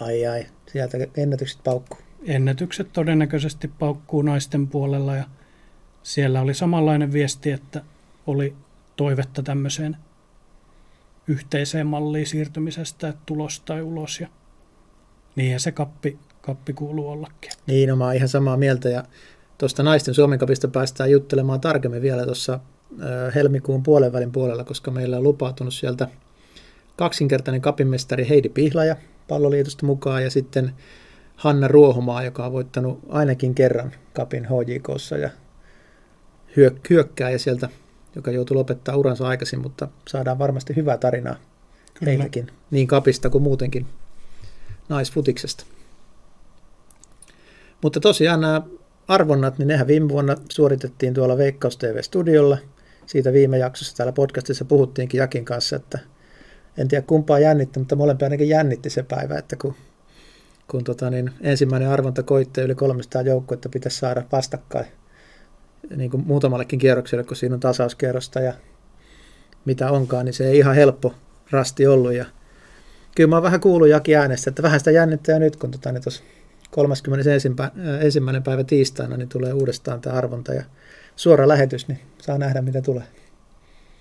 Ai 0.00 0.26
ai, 0.26 0.46
sieltä 0.72 0.98
ennätykset 1.16 1.60
paukkuu. 1.64 2.09
Ennätykset 2.24 2.92
todennäköisesti 2.92 3.68
paukkuu 3.68 4.22
naisten 4.22 4.68
puolella 4.68 5.16
ja 5.16 5.24
siellä 6.02 6.40
oli 6.40 6.54
samanlainen 6.54 7.12
viesti, 7.12 7.50
että 7.50 7.82
oli 8.26 8.54
toivetta 8.96 9.42
tämmöiseen 9.42 9.96
yhteiseen 11.26 11.86
malliin 11.86 12.26
siirtymisestä, 12.26 13.08
että 13.08 13.22
tulos 13.26 13.60
tai 13.60 13.82
ulos 13.82 14.20
ja 14.20 14.28
niinhän 15.36 15.60
se 15.60 15.72
kappi, 15.72 16.18
kappi 16.40 16.72
kuuluu 16.72 17.08
ollakin. 17.08 17.52
Niin, 17.66 17.88
no 17.88 17.96
mä 17.96 18.04
oon 18.04 18.14
ihan 18.14 18.28
samaa 18.28 18.56
mieltä 18.56 18.88
ja 18.88 19.04
tuosta 19.58 19.82
naisten 19.82 20.14
Suomen 20.14 20.38
kapista 20.38 20.68
päästään 20.68 21.10
juttelemaan 21.10 21.60
tarkemmin 21.60 22.02
vielä 22.02 22.24
tuossa 22.24 22.60
helmikuun 23.34 23.82
puolen 23.82 24.12
välin 24.12 24.32
puolella, 24.32 24.64
koska 24.64 24.90
meillä 24.90 25.16
on 25.16 25.22
lupautunut 25.22 25.74
sieltä 25.74 26.08
kaksinkertainen 26.96 27.60
kapinmestari 27.60 28.28
Heidi 28.28 28.48
Pihlaja 28.48 28.96
palloliitosta 29.28 29.86
mukaan 29.86 30.22
ja 30.22 30.30
sitten 30.30 30.72
Hanna 31.40 31.68
Ruohomaa, 31.68 32.24
joka 32.24 32.46
on 32.46 32.52
voittanut 32.52 33.00
ainakin 33.08 33.54
kerran 33.54 33.92
kapin 34.12 34.44
HJKssa 34.44 35.16
ja 35.16 35.30
hyök- 36.56 36.80
hyökkääjä 36.90 37.38
sieltä, 37.38 37.68
joka 38.16 38.30
joutui 38.30 38.56
lopettaa 38.56 38.96
uransa 38.96 39.28
aikaisin, 39.28 39.62
mutta 39.62 39.88
saadaan 40.08 40.38
varmasti 40.38 40.76
hyvää 40.76 40.98
tarinaa 40.98 41.34
Kyllä. 41.34 42.10
heiltäkin, 42.10 42.46
niin 42.70 42.86
kapista 42.86 43.30
kuin 43.30 43.42
muutenkin 43.42 43.86
naisfutiksesta. 44.88 45.64
Mutta 47.82 48.00
tosiaan 48.00 48.40
nämä 48.40 48.62
arvonnat, 49.08 49.58
niin 49.58 49.68
nehän 49.68 49.86
viime 49.86 50.08
vuonna 50.08 50.36
suoritettiin 50.48 51.14
tuolla 51.14 51.38
Veikkaus 51.38 51.76
TV-studiolla. 51.76 52.58
Siitä 53.06 53.32
viime 53.32 53.58
jaksossa 53.58 53.96
täällä 53.96 54.12
podcastissa 54.12 54.64
puhuttiinkin 54.64 55.18
Jakin 55.18 55.44
kanssa, 55.44 55.76
että 55.76 55.98
en 56.78 56.88
tiedä 56.88 57.04
kumpaa 57.06 57.38
jännitti, 57.38 57.78
mutta 57.78 57.96
molempia 57.96 58.26
ainakin 58.26 58.48
jännitti 58.48 58.90
se 58.90 59.02
päivä, 59.02 59.38
että 59.38 59.56
kun, 59.56 59.74
kun 60.70 60.84
tota 60.84 61.10
niin, 61.10 61.30
ensimmäinen 61.40 61.88
arvonta 61.88 62.22
koitti 62.22 62.60
yli 62.60 62.74
300 62.74 63.22
joukkuetta 63.22 63.68
pitäisi 63.68 63.98
saada 63.98 64.22
vastakkain 64.32 64.86
niin 65.96 66.10
kuin 66.10 66.26
muutamallekin 66.26 66.78
kierrokselle, 66.78 67.24
kun 67.24 67.36
siinä 67.36 67.54
on 67.54 67.60
tasauskierrosta 67.60 68.40
ja 68.40 68.54
mitä 69.64 69.90
onkaan, 69.90 70.24
niin 70.24 70.34
se 70.34 70.48
ei 70.48 70.58
ihan 70.58 70.74
helppo 70.74 71.14
rasti 71.50 71.86
ollut. 71.86 72.12
Ja 72.12 72.24
kyllä 73.16 73.28
mä 73.28 73.36
oon 73.36 73.42
vähän 73.42 73.60
kuullut 73.60 73.88
Jaki 73.88 74.16
äänestä, 74.16 74.50
että 74.50 74.62
vähän 74.62 74.80
sitä 74.80 74.90
jännittää 74.90 75.38
nyt, 75.38 75.56
kun 75.56 75.70
tota, 75.70 75.92
niin 75.92 76.02
tuossa 76.02 76.22
31. 76.70 77.48
pä- 77.48 77.80
ensimmäinen 78.00 78.42
päivä 78.42 78.64
tiistaina 78.64 79.16
niin 79.16 79.28
tulee 79.28 79.52
uudestaan 79.52 80.00
tämä 80.00 80.16
arvonta 80.16 80.54
ja 80.54 80.64
suora 81.16 81.48
lähetys, 81.48 81.88
niin 81.88 82.00
saa 82.22 82.38
nähdä 82.38 82.62
mitä 82.62 82.82
tulee. 82.82 83.04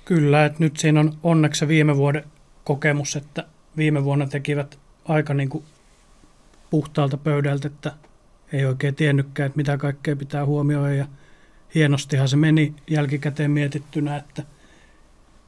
Kyllä, 0.06 0.46
että 0.46 0.60
nyt 0.60 0.78
siinä 0.78 1.00
on 1.00 1.14
onneksi 1.24 1.68
viime 1.68 1.98
vuoden 1.98 2.24
kokemus, 2.64 3.16
että 3.16 3.46
viime 3.78 4.04
vuonna 4.04 4.28
tekivät 4.28 4.80
aika 5.06 5.34
niin 5.34 5.50
kuin 5.50 5.64
puhtaalta 6.70 7.18
pöydältä, 7.18 7.68
että 7.68 7.94
ei 8.54 8.66
oikein 8.66 8.96
tiennytkään, 8.96 9.48
että 9.48 9.58
mitä 9.58 9.78
kaikkea 9.78 10.16
pitää 10.16 10.46
huomioida 10.46 10.94
ja 10.94 11.08
hienostihan 11.76 12.28
se 12.28 12.36
meni 12.36 12.76
jälkikäteen 12.90 13.52
mietittynä, 13.52 14.18
että 14.18 14.44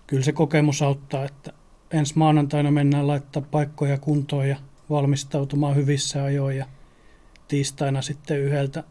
kyllä 0.07 0.23
se 0.23 0.31
kokemus 0.31 0.81
auttaa, 0.81 1.25
että 1.25 1.53
ensi 1.91 2.13
maanantaina 2.17 2.71
mennään 2.71 3.07
laittaa 3.07 3.43
paikkoja 3.51 3.97
kuntoon 3.97 4.49
ja 4.49 4.57
valmistautumaan 4.89 5.75
hyvissä 5.75 6.23
ajoin 6.23 6.57
ja 6.57 6.65
tiistaina 7.47 8.01
sitten 8.01 8.39
yhdeltä 8.39 8.83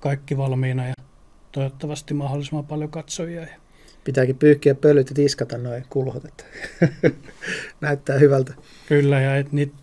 kaikki 0.00 0.36
valmiina 0.36 0.86
ja 0.86 0.94
toivottavasti 1.52 2.14
mahdollisimman 2.14 2.66
paljon 2.66 2.90
katsojia. 2.90 3.40
Ja 3.40 3.56
Pitääkin 4.04 4.36
pyyhkiä 4.36 4.74
pölyt 4.74 5.08
ja 5.08 5.14
tiskata 5.14 5.58
noin 5.58 5.84
kulhot, 5.90 6.24
että 6.24 6.44
näyttää 7.80 8.18
hyvältä. 8.18 8.54
Kyllä, 8.88 9.20
ja 9.20 9.36
et 9.36 9.52
niitä 9.52 9.76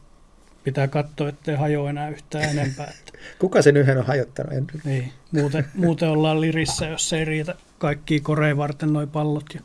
pitää 0.66 0.88
katsoa, 0.88 1.30
ettei 1.30 1.56
hajoa 1.56 1.90
enää 1.90 2.10
yhtään 2.10 2.50
enempää. 2.50 2.86
Että, 2.86 3.20
Kuka 3.40 3.62
sen 3.62 3.78
yhden 3.78 3.98
on 3.98 4.06
hajottanut? 4.06 4.54
En, 4.54 4.68
niin, 4.84 5.14
muuten, 5.32 5.66
muuten 5.76 6.10
ollaan 6.10 6.42
lirissä, 6.42 6.88
jos 6.88 7.14
ei 7.14 7.26
riitä 7.26 7.56
kaikkia 7.78 8.20
koreja 8.24 8.58
varten 8.58 8.94
noi 8.94 9.08
pallot. 9.08 9.46
Ja 9.54 9.62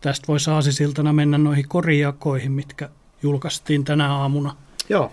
tästä 0.00 0.26
voi 0.28 0.38
aasisiltana 0.52 1.12
mennä 1.12 1.38
noihin 1.38 1.68
korijakoihin, 1.68 2.52
mitkä 2.52 2.90
julkaistiin 3.22 3.84
tänä 3.84 4.14
aamuna. 4.14 4.56
Joo. 4.88 5.12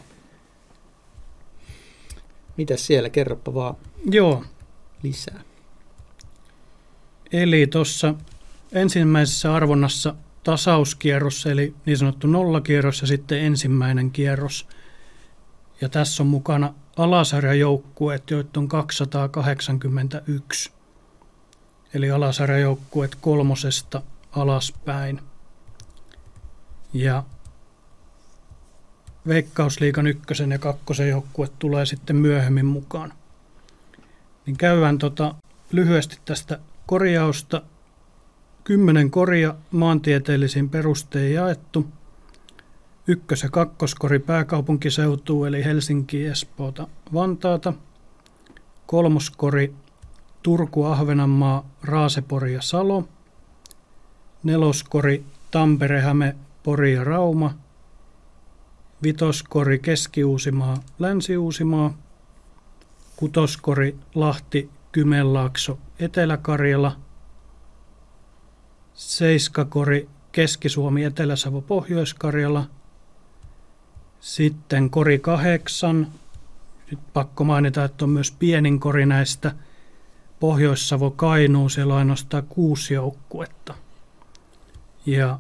Mitäs 2.58 2.88
siellä? 2.88 3.10
Kerropa 3.10 3.54
vaan 3.54 3.76
Joo, 4.12 4.44
lisää. 5.04 5.42
eli 7.32 7.68
tuossa 7.68 8.16
ensimmäisessä 8.72 9.56
arvonnassa 9.56 10.16
tasauskierros, 10.44 11.46
eli 11.46 11.74
niin 11.86 11.98
sanottu 11.98 12.28
nollakierros 12.28 13.02
ja 13.02 13.08
sitten 13.08 13.40
ensimmäinen 13.40 14.12
kierros. 14.12 14.68
Ja 15.82 15.90
tässä 15.90 16.24
on 16.24 16.28
mukana 16.28 16.74
alasarjajoukkueet, 16.98 18.30
joita 18.30 18.60
on 18.60 18.68
281. 18.68 20.72
Eli 21.94 22.12
alasarjajoukkueet 22.12 23.16
kolmosesta 23.16 24.02
alaspäin. 24.32 25.22
Ja 26.94 27.24
Veikkausliikan 29.28 30.08
ykkösen 30.08 30.52
ja 30.52 30.60
kakkosen 30.60 31.10
joukkue 31.10 31.48
tulee 31.60 31.86
sitten 31.86 32.16
myöhemmin 32.16 32.66
mukaan. 32.66 33.14
Niin 34.46 34.58
käydään 34.58 34.98
tota 34.98 35.36
lyhyesti 35.72 36.20
tästä 36.26 36.60
korjausta. 36.86 37.62
Kymmenen 38.64 39.12
koria 39.12 39.56
maantieteellisiin 39.72 40.70
perustein 40.70 41.34
jaettu. 41.34 41.88
Ykkös- 43.08 43.43
ja 43.43 43.50
kakkoskori 43.50 44.20
pääkaupunkiseutuu 44.20 45.46
eli 45.46 45.63
Helsinki, 45.63 46.25
Espoota, 46.25 46.88
Vantaata. 47.13 47.74
Kolmoskori 48.86 49.75
Turku, 50.43 50.86
Ahvenanmaa, 50.86 51.70
Raasepori 51.84 52.53
ja 52.53 52.62
Salo. 52.62 53.08
Neloskori 54.43 55.24
Tampere, 55.51 56.01
Häme, 56.01 56.36
Pori 56.63 56.93
ja 56.93 57.03
Rauma. 57.03 57.53
Vitoskori 59.03 59.79
Keski-Uusimaa, 59.79 60.77
Länsi-Uusimaa. 61.00 61.98
Kutoskori 63.15 63.96
Lahti, 64.15 64.70
Kymenlaakso, 64.91 65.79
Etelä-Karjala. 66.00 66.96
Seiskakori 68.93 70.10
Keski-Suomi, 70.31 71.03
Etelä-Savo, 71.03 71.62
Pohjois-Karjala. 71.62 72.65
Sitten 74.22 74.90
kori 74.90 75.20
kahdeksan. 75.20 76.08
Nyt 76.92 77.00
pakko 77.13 77.44
mainita, 77.44 77.84
että 77.84 78.06
on 78.06 78.10
myös 78.10 78.32
pienin 78.32 78.80
kori 78.80 79.06
näistä. 79.06 79.56
Pohjois-Savo, 80.40 81.12
Kainuu, 81.12 81.70
siellä 81.70 81.94
on 81.94 82.00
ainoastaan 82.00 82.44
kuusi 82.44 82.94
joukkuetta. 82.94 83.74
Ja 85.06 85.40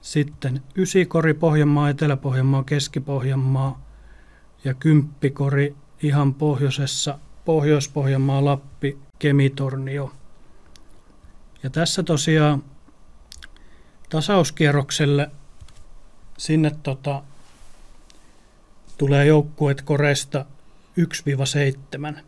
sitten 0.00 0.62
ysikori 0.76 1.34
Pohjanmaa, 1.34 1.88
Etelä-Pohjanmaa, 1.88 2.64
Keski-Pohjanmaa 2.64 3.82
ja 4.64 4.74
kymppikori 4.74 5.76
ihan 6.02 6.34
pohjoisessa 6.34 7.18
Pohjois-Pohjanmaa, 7.44 8.44
Lappi, 8.44 8.98
Kemitornio. 9.18 10.12
Ja 11.62 11.70
tässä 11.70 12.02
tosiaan 12.02 12.64
tasauskierrokselle 14.08 15.30
sinne 16.38 16.72
tota, 16.82 17.22
tulee 18.98 19.26
joukkueet 19.26 19.82
koresta 19.82 20.44
1-7. 22.16 22.20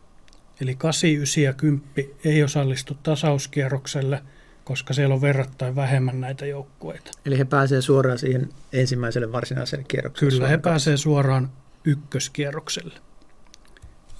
Eli 0.60 0.74
8, 0.74 1.10
9 1.10 1.42
ja 1.42 1.52
10 1.52 1.84
ei 2.24 2.42
osallistu 2.42 2.96
tasauskierrokselle, 3.02 4.22
koska 4.64 4.94
siellä 4.94 5.14
on 5.14 5.20
verrattain 5.20 5.76
vähemmän 5.76 6.20
näitä 6.20 6.46
joukkueita. 6.46 7.10
Eli 7.26 7.38
he 7.38 7.44
pääsee 7.44 7.82
suoraan 7.82 8.18
siihen 8.18 8.48
ensimmäiselle 8.72 9.32
varsinaiselle 9.32 9.84
kierrokselle. 9.88 10.30
Kyllä, 10.30 10.48
he 10.48 10.58
pääsee 10.58 10.96
suoraan 10.96 11.50
ykköskierrokselle. 11.84 12.94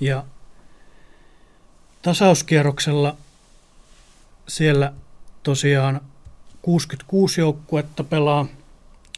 Ja 0.00 0.24
tasauskierroksella 2.02 3.16
siellä 4.48 4.92
tosiaan 5.42 6.00
66 6.62 7.40
joukkuetta 7.40 8.04
pelaa, 8.04 8.46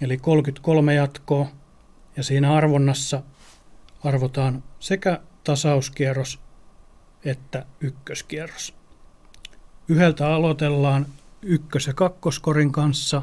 eli 0.00 0.18
33 0.18 0.94
jatkoa. 0.94 1.61
Ja 2.16 2.22
siinä 2.22 2.54
arvonnassa 2.54 3.22
arvotaan 4.04 4.64
sekä 4.80 5.20
tasauskierros 5.44 6.40
että 7.24 7.66
ykköskierros. 7.80 8.74
Yhdeltä 9.88 10.34
aloitellaan 10.34 11.06
ykkös- 11.42 11.86
ja 11.86 11.94
kakkoskorin 11.94 12.72
kanssa. 12.72 13.22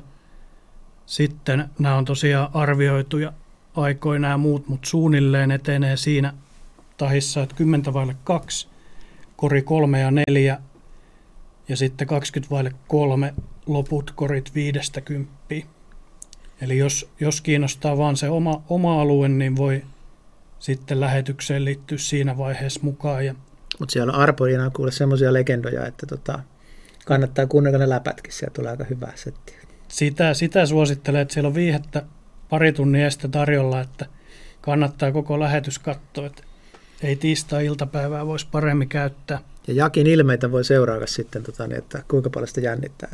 Sitten 1.06 1.70
nämä 1.80 1.96
on 1.96 2.06
tosiaan 2.06 2.50
arvioituja 2.54 3.34
aikoina 3.76 4.28
ja 4.28 4.38
muut, 4.38 4.68
mutta 4.68 4.90
suunnilleen 4.90 5.52
etenee 5.52 5.98
siinä 5.98 6.34
tahissa, 6.98 7.44
että 7.44 7.56
10 7.56 7.94
vaille 7.94 8.16
2 8.24 8.68
kori 9.36 9.62
3 9.62 10.00
ja 10.00 10.12
4 10.12 10.62
ja 11.68 11.78
sitten 11.78 12.08
20 12.08 12.56
vaille 12.56 12.72
3 12.88 13.34
loput 13.66 14.12
korit 14.12 14.56
50. 14.56 15.39
Eli 16.62 16.78
jos, 16.78 17.10
jos 17.20 17.42
kiinnostaa 17.42 17.98
vaan 17.98 18.18
se 18.18 18.30
oma, 18.30 18.64
oma 18.70 19.02
alue, 19.02 19.30
niin 19.30 19.56
voi 19.56 19.84
sitten 20.60 21.00
lähetykseen 21.00 21.66
liittyä 21.66 21.98
siinä 21.98 22.38
vaiheessa 22.38 22.80
mukaan. 22.84 23.26
Ja... 23.26 23.36
Mutta 23.80 23.94
siellä 23.94 24.14
on 24.14 24.20
Arpolina 24.20 24.70
kuule 24.70 24.92
semmoisia 24.92 25.34
legendoja, 25.34 25.86
että 25.86 26.06
tota, 26.06 26.40
kannattaa 27.06 27.48
kuunnella 27.48 27.78
ne 27.78 27.90
läpätkin, 27.90 28.34
sieltä 28.34 28.54
tulee 28.54 28.72
aika 28.72 28.84
hyvää 28.84 29.12
settiä. 29.16 29.60
Sitä, 29.88 30.34
sitä 30.34 30.66
suosittelen, 30.66 31.22
että 31.22 31.34
siellä 31.34 31.48
on 31.48 31.56
viihettä 31.56 32.04
pari 32.50 32.74
tunnin 32.74 33.02
estä 33.02 33.28
tarjolla, 33.28 33.82
että 33.82 34.06
kannattaa 34.62 35.12
koko 35.12 35.40
lähetys 35.40 35.80
katsoa, 35.80 36.26
että 36.26 36.44
ei 37.04 37.16
tiistai-iltapäivää 37.16 38.26
voisi 38.26 38.48
paremmin 38.52 38.90
käyttää. 38.90 39.40
Ja 39.68 39.74
Jakin 39.74 40.08
ilmeitä 40.08 40.52
voi 40.52 40.64
seurata 40.64 41.08
sitten, 41.08 41.44
tota, 41.44 41.68
niin, 41.68 41.78
että 41.78 42.04
kuinka 42.08 42.30
paljon 42.30 42.48
sitä 42.48 42.62
jännittää. 42.62 43.10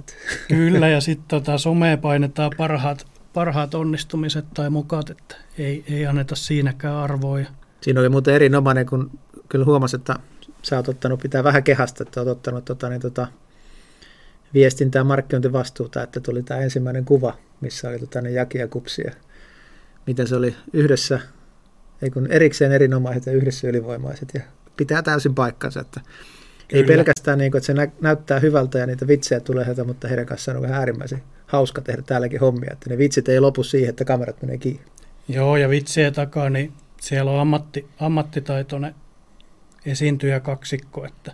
Kyllä, 0.48 0.88
ja 0.88 1.02
sitten 1.02 1.28
tota, 1.28 1.58
somea 1.58 1.98
painetaan 1.98 2.52
parhaat, 2.58 3.08
parhaat 3.36 3.74
onnistumiset 3.74 4.46
tai 4.54 4.70
mukat, 4.70 5.10
että 5.10 5.36
ei, 5.58 5.84
ei 5.88 6.06
anneta 6.06 6.36
siinäkään 6.36 6.96
arvoja. 6.96 7.48
Siinä 7.82 8.00
oli 8.00 8.10
muuten 8.10 8.34
erinomainen, 8.34 8.86
kun 8.86 9.20
kyllä 9.50 9.66
huomasin, 9.66 10.00
että 10.00 10.16
sä 10.62 10.76
oot 10.76 10.90
ottanut, 10.90 11.20
pitää 11.20 11.44
vähän 11.44 11.64
kehasta, 11.64 12.04
että 12.04 12.20
oot 12.20 12.30
ottanut 12.30 12.66
tota, 12.66 12.90
niin, 12.90 13.02
tota, 13.02 13.28
viestintää 14.54 15.00
ja 15.00 15.04
markkinointivastuuta, 15.04 16.04
että 16.04 16.20
tuli 16.20 16.44
tämä 16.44 16.60
ensimmäinen 16.60 17.06
kuva, 17.06 17.38
missä 17.62 17.90
oli 17.90 18.00
tota, 18.00 18.22
ne 18.22 18.32
Jaki 18.32 18.58
ja 18.58 18.68
Kupsi 18.68 19.02
ja 19.06 19.12
miten 20.08 20.28
se 20.28 20.36
oli 20.36 20.56
yhdessä, 20.74 21.20
ei 22.02 22.10
kun 22.10 22.28
erikseen 22.32 22.72
erinomaiset 22.72 23.26
ja 23.26 23.34
yhdessä 23.34 23.68
ylivoimaiset 23.68 24.30
ja 24.34 24.42
pitää 24.78 25.02
täysin 25.02 25.36
paikkansa, 25.36 25.80
että 25.80 26.00
Kyllä. 26.00 26.82
ei 26.82 26.84
pelkästään 26.84 27.38
niin 27.38 27.52
kuin, 27.52 27.60
että 27.60 27.66
se 27.66 27.74
nä- 27.74 27.92
näyttää 28.02 28.40
hyvältä 28.40 28.80
ja 28.80 28.86
niitä 28.86 29.08
vitsejä 29.08 29.40
tulee 29.40 29.66
heitä, 29.66 29.84
mutta 29.84 30.08
heidän 30.08 30.26
kanssaan 30.26 30.58
on 30.58 30.64
vähän 30.64 30.80
äärimmäisen 30.80 31.22
hauska 31.48 31.82
tehdä 31.82 32.02
täälläkin 32.02 32.40
hommia, 32.40 32.74
että 32.74 32.90
ne 32.90 32.98
vitsit 32.98 33.30
ei 33.30 33.40
lopu 33.40 33.64
siihen, 33.64 33.90
että 33.90 34.06
kamerat 34.06 34.42
menee 34.42 34.58
kiinni. 34.58 34.82
Joo, 35.28 35.58
ja 35.58 35.70
vitsien 35.70 36.14
takaa, 36.14 36.50
niin 36.50 36.74
siellä 37.02 37.32
on 37.32 37.40
ammatti, 37.40 37.88
ammattitaitoinen 38.00 38.96
esiintyjä 39.86 40.40
kaksikko, 40.40 41.06
että 41.06 41.34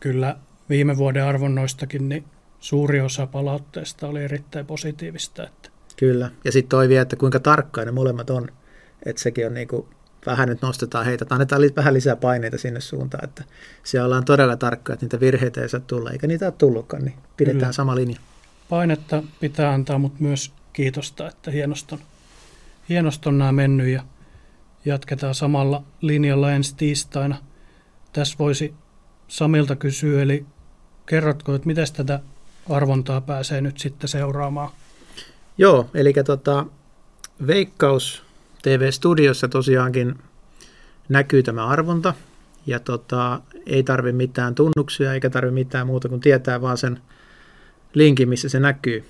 kyllä 0.00 0.36
viime 0.68 0.96
vuoden 0.96 1.24
arvonnoistakin 1.24 2.08
niin 2.08 2.24
suuri 2.60 3.00
osa 3.00 3.26
palautteesta 3.26 4.06
oli 4.08 4.24
erittäin 4.24 4.66
positiivista. 4.66 5.46
Että. 5.46 5.68
Kyllä, 5.96 6.30
ja 6.44 6.52
sitten 6.52 6.68
toi 6.68 6.88
vielä, 6.88 7.02
että 7.02 7.16
kuinka 7.16 7.40
tarkkaan 7.40 7.86
ne 7.86 7.92
molemmat 7.92 8.30
on, 8.30 8.48
että 9.06 9.22
sekin 9.22 9.46
on 9.46 9.54
niin 9.54 9.68
kuin, 9.68 9.86
vähän 10.26 10.48
nyt 10.48 10.62
nostetaan 10.62 11.04
heitä, 11.04 11.26
annetaan 11.30 11.60
li- 11.60 11.76
vähän 11.76 11.94
lisää 11.94 12.16
paineita 12.16 12.58
sinne 12.58 12.80
suuntaan, 12.80 13.24
että 13.24 13.44
siellä 13.84 14.06
ollaan 14.06 14.24
todella 14.24 14.56
tarkkoja, 14.56 14.94
että 14.94 15.06
niitä 15.06 15.20
virheitä 15.20 15.60
ei 15.60 15.68
saa 15.68 15.80
tulla, 15.80 16.10
eikä 16.10 16.26
niitä 16.26 16.46
ole 16.46 16.54
tullutkaan, 16.58 17.04
niin 17.04 17.14
pidetään 17.36 17.60
Kyllä. 17.60 17.72
sama 17.72 17.94
linja. 17.94 18.16
Painetta 18.72 19.22
pitää 19.40 19.72
antaa, 19.72 19.98
mutta 19.98 20.22
myös 20.22 20.52
kiitosta, 20.72 21.28
että 21.28 21.50
hienoston, 21.50 21.98
hienoston 22.88 23.38
nämä 23.38 23.52
mennyt 23.52 23.86
ja 23.86 24.02
jatketaan 24.84 25.34
samalla 25.34 25.82
linjalla 26.00 26.52
ensi 26.52 26.76
tiistaina. 26.76 27.36
Tässä 28.12 28.36
voisi 28.38 28.74
Samilta 29.28 29.76
kysyä, 29.76 30.22
eli 30.22 30.46
kerrotko, 31.06 31.54
että 31.54 31.66
miten 31.66 31.86
tätä 31.92 32.20
arvontaa 32.70 33.20
pääsee 33.20 33.60
nyt 33.60 33.78
sitten 33.78 34.08
seuraamaan? 34.08 34.70
Joo, 35.58 35.90
eli 35.94 36.12
tota, 36.24 36.66
Veikkaus 37.46 38.24
TV-studiossa 38.62 39.48
tosiaankin 39.48 40.18
näkyy 41.08 41.42
tämä 41.42 41.66
arvonta, 41.66 42.14
ja 42.66 42.80
tota, 42.80 43.40
ei 43.66 43.82
tarvi 43.82 44.12
mitään 44.12 44.54
tunnuksia 44.54 45.14
eikä 45.14 45.30
tarvi 45.30 45.50
mitään 45.50 45.86
muuta 45.86 46.08
kuin 46.08 46.20
tietää 46.20 46.60
vaan 46.60 46.78
sen 46.78 47.00
linkin, 47.94 48.28
missä 48.28 48.48
se 48.48 48.60
näkyy. 48.60 49.04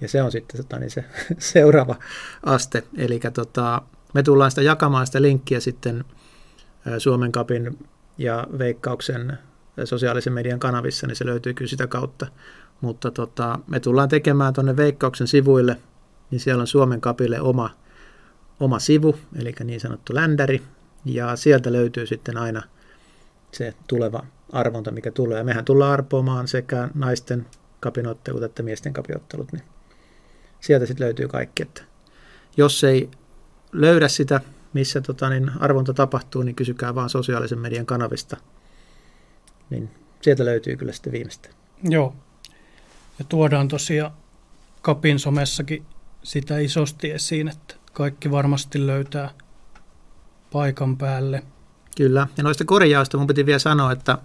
Ja 0.00 0.08
se 0.08 0.22
on 0.22 0.32
sitten 0.32 0.56
tota, 0.56 0.78
niin 0.78 0.90
se 0.90 1.04
seuraava 1.38 1.96
aste. 2.42 2.84
Eli 2.96 3.20
tota, 3.34 3.82
me 4.14 4.22
tullaan 4.22 4.50
sitä 4.50 4.62
jakamaan 4.62 5.06
sitä 5.06 5.22
linkkiä 5.22 5.60
sitten 5.60 6.04
Suomen 6.98 7.32
kapin 7.32 7.78
ja 8.18 8.46
Veikkauksen 8.58 9.38
sosiaalisen 9.84 10.32
median 10.32 10.60
kanavissa, 10.60 11.06
niin 11.06 11.16
se 11.16 11.26
löytyy 11.26 11.54
kyllä 11.54 11.68
sitä 11.68 11.86
kautta. 11.86 12.26
Mutta 12.80 13.10
tota, 13.10 13.58
me 13.66 13.80
tullaan 13.80 14.08
tekemään 14.08 14.54
tuonne 14.54 14.76
Veikkauksen 14.76 15.26
sivuille, 15.26 15.76
niin 16.30 16.40
siellä 16.40 16.60
on 16.60 16.66
Suomen 16.66 17.00
kapille 17.00 17.40
oma, 17.40 17.70
oma 18.60 18.78
sivu, 18.78 19.18
eli 19.38 19.54
niin 19.64 19.80
sanottu 19.80 20.14
ländäri, 20.14 20.62
ja 21.04 21.36
sieltä 21.36 21.72
löytyy 21.72 22.06
sitten 22.06 22.36
aina 22.36 22.62
se 23.52 23.74
tuleva 23.86 24.24
arvonta, 24.52 24.90
mikä 24.90 25.10
tulee. 25.10 25.38
Ja 25.38 25.44
mehän 25.44 25.64
tullaan 25.64 25.92
arpoamaan 25.92 26.48
sekä 26.48 26.88
naisten 26.94 27.46
kapinottelut 27.80 28.42
että 28.42 28.62
miesten 28.62 28.92
kapinottelut, 28.92 29.52
niin 29.52 29.62
sieltä 30.60 30.86
sitten 30.86 31.04
löytyy 31.04 31.28
kaikki. 31.28 31.62
Että 31.62 31.82
jos 32.56 32.84
ei 32.84 33.10
löydä 33.72 34.08
sitä, 34.08 34.40
missä 34.72 35.00
tota, 35.00 35.28
niin 35.28 35.50
arvonta 35.60 35.94
tapahtuu, 35.94 36.42
niin 36.42 36.54
kysykää 36.54 36.94
vaan 36.94 37.10
sosiaalisen 37.10 37.58
median 37.58 37.86
kanavista– 37.86 38.36
niin 39.70 39.90
sieltä 40.20 40.44
löytyy 40.44 40.76
kyllä 40.76 40.92
sitten 40.92 41.12
viimeistä. 41.12 41.48
Joo. 41.82 42.14
Ja 43.18 43.24
tuodaan 43.24 43.68
tosiaan 43.68 44.12
Kapin 44.82 45.18
somessakin 45.18 45.86
sitä 46.22 46.58
isosti 46.58 47.10
esiin, 47.10 47.48
että 47.48 47.74
kaikki 47.92 48.30
varmasti 48.30 48.86
löytää 48.86 49.30
paikan 50.52 50.96
päälle. 50.96 51.42
Kyllä, 51.96 52.26
ja 52.36 52.42
noista 52.42 52.64
korjausta 52.64 53.18
mun 53.18 53.26
piti 53.26 53.46
vielä 53.46 53.58
sanoa, 53.58 53.92
että 53.92 54.18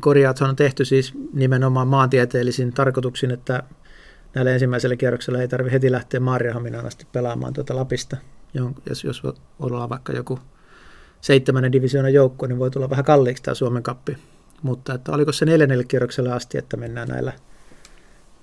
korjaus 0.00 0.42
on 0.42 0.56
tehty 0.56 0.84
siis 0.84 1.14
nimenomaan 1.32 1.88
maantieteellisin 1.88 2.72
tarkoituksin, 2.72 3.30
että 3.30 3.62
näillä 4.34 4.50
ensimmäisellä 4.50 4.96
kierroksella 4.96 5.40
ei 5.40 5.48
tarvitse 5.48 5.72
heti 5.72 5.92
lähteä 5.92 6.20
Maariahaminaan 6.20 6.86
asti 6.86 7.06
pelaamaan 7.12 7.52
tuota 7.52 7.76
Lapista. 7.76 8.16
Jos, 8.86 9.04
jos 9.04 9.22
ollaan 9.58 9.88
vaikka 9.88 10.12
joku 10.12 10.38
seitsemännen 11.20 11.72
divisioonan 11.72 12.12
joukko, 12.14 12.46
niin 12.46 12.58
voi 12.58 12.70
tulla 12.70 12.90
vähän 12.90 13.04
kalliiksi 13.04 13.42
tämä 13.42 13.54
Suomen 13.54 13.82
kappi. 13.82 14.16
Mutta 14.62 14.94
että 14.94 15.12
oliko 15.12 15.32
se 15.32 15.44
neljännelle 15.44 15.84
kierrokselle 15.84 16.32
asti, 16.32 16.58
että 16.58 16.76
mennään 16.76 17.08
näillä 17.08 17.32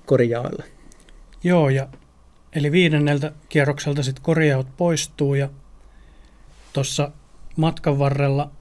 korjailla? 0.06 0.64
Joo, 1.44 1.70
ja 1.70 1.88
eli 2.56 2.72
viidenneltä 2.72 3.32
kierrokselta 3.50 4.04
sitten 4.04 4.24
korjaut 4.24 4.68
poistuu 4.78 5.36
ja 5.36 5.50
tuossa 6.74 7.12
matkan 7.56 8.00
varrella 8.00 8.52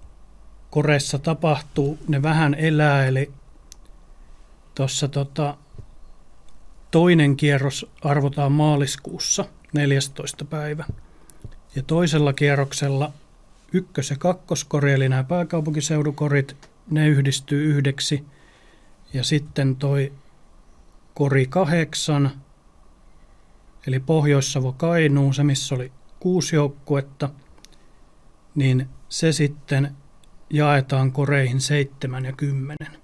koreissa 0.70 1.18
tapahtuu, 1.18 1.98
ne 2.08 2.22
vähän 2.22 2.54
elää, 2.54 3.06
eli 3.06 3.32
tuossa 4.74 5.08
tota, 5.08 5.56
toinen 6.90 7.36
kierros 7.36 7.86
arvotaan 8.04 8.52
maaliskuussa 8.52 9.44
14. 9.72 10.44
päivä. 10.44 10.84
Ja 11.76 11.82
toisella 11.82 12.32
kierroksella 12.32 13.12
ykkös- 13.72 14.10
ja 14.10 14.16
kakkoskori, 14.16 14.92
eli 14.92 15.08
nämä 15.08 15.24
pääkaupunkiseudukorit, 15.24 16.56
ne 16.90 17.08
yhdistyy 17.08 17.64
yhdeksi. 17.64 18.24
Ja 19.12 19.24
sitten 19.24 19.76
toi 19.76 20.12
kori 21.14 21.46
kahdeksan, 21.46 22.30
eli 23.86 24.00
Pohjois-Savo 24.00 24.72
Kainuu, 24.72 25.32
se 25.32 25.44
missä 25.44 25.74
oli 25.74 25.92
kuusi 26.20 26.56
joukkuetta, 26.56 27.28
niin 28.54 28.88
se 29.08 29.32
sitten 29.32 29.96
jaetaan 30.50 31.12
koreihin 31.12 31.60
seitsemän 31.60 32.24
ja 32.24 32.32
kymmenen. 32.32 33.00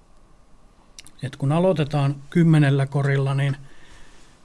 Et 1.23 1.35
kun 1.35 1.51
aloitetaan 1.51 2.15
kymmenellä 2.29 2.85
korilla, 2.85 3.33
niin 3.33 3.57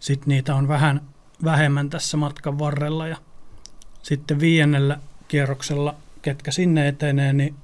sitten 0.01 0.29
niitä 0.29 0.55
on 0.55 0.69
vähän 0.69 1.01
vähemmän 1.45 1.91
tässä 1.91 2.17
matkan 2.17 2.59
varrella 2.59 3.09
ja 3.09 3.17
sitten 4.03 4.41
viiennellä 4.41 4.99
kierroksella 5.29 5.95
ketkä 6.23 6.51
sinne 6.51 6.89
etenee, 6.89 7.33
niin 7.33 7.55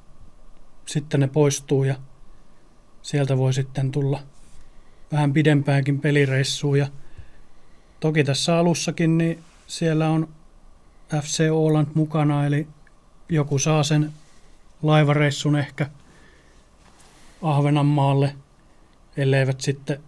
sitten 0.87 1.21
ne 1.21 1.29
poistuu 1.29 1.85
ja 1.85 1.95
sieltä 3.03 3.39
voi 3.39 3.53
sitten 3.53 3.93
tulla 3.93 4.23
vähän 5.13 5.33
pidempäänkin 5.33 6.01
pelireissuun. 6.01 6.79
Ja 6.79 6.87
toki 8.01 8.25
tässä 8.25 8.59
alussakin 8.59 9.19
niin 9.19 9.45
siellä 9.67 10.09
on 10.09 10.29
FC 11.23 11.49
Oland 11.53 11.87
mukana, 11.95 12.47
eli 12.47 12.69
joku 13.29 13.59
saa 13.59 13.83
sen 13.83 14.13
laivareissun 14.83 15.57
ehkä 15.57 15.87
Ahvenanmaalle, 17.43 18.35
elleivät 19.17 19.61
sitten 19.61 20.01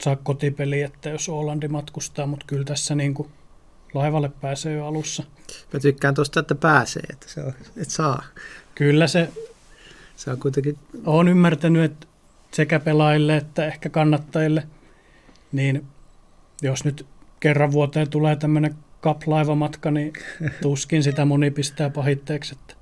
saa 0.00 0.16
kotipeli, 0.16 0.82
että 0.82 1.08
jos 1.08 1.28
Olandi 1.28 1.68
matkustaa, 1.68 2.26
mutta 2.26 2.46
kyllä 2.48 2.64
tässä 2.64 2.94
niin 2.94 3.14
kuin 3.14 3.28
laivalle 3.94 4.30
pääsee 4.40 4.74
jo 4.74 4.86
alussa. 4.86 5.22
Mä 5.72 5.80
tykkään 5.80 6.14
tuosta, 6.14 6.40
että 6.40 6.54
pääsee, 6.54 7.02
että, 7.10 7.28
se 7.28 7.40
on, 7.40 7.52
että 7.76 7.94
saa. 7.94 8.24
Kyllä 8.74 9.06
se, 9.06 9.28
se 10.16 10.30
on 10.30 10.40
kuitenkin... 10.40 10.78
Olen 11.06 11.28
ymmärtänyt, 11.28 11.84
että 11.84 12.06
sekä 12.52 12.80
pelaajille 12.80 13.36
että 13.36 13.66
ehkä 13.66 13.88
kannattajille, 13.88 14.66
niin 15.52 15.86
jos 16.62 16.84
nyt 16.84 17.06
kerran 17.40 17.72
vuoteen 17.72 18.10
tulee 18.10 18.36
tämmöinen 18.36 18.74
cup-laivamatka, 19.02 19.90
niin 19.90 20.12
tuskin 20.62 21.02
sitä 21.02 21.24
moni 21.24 21.50
pistää 21.50 21.90
pahitteeksi. 21.90 22.54
Että 22.54 22.75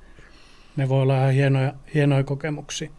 ne 0.76 0.88
voi 0.88 1.02
olla 1.02 1.16
ihan 1.16 1.32
hienoja, 1.32 1.72
hienoja 1.94 2.24
kokemuksia. 2.24 2.90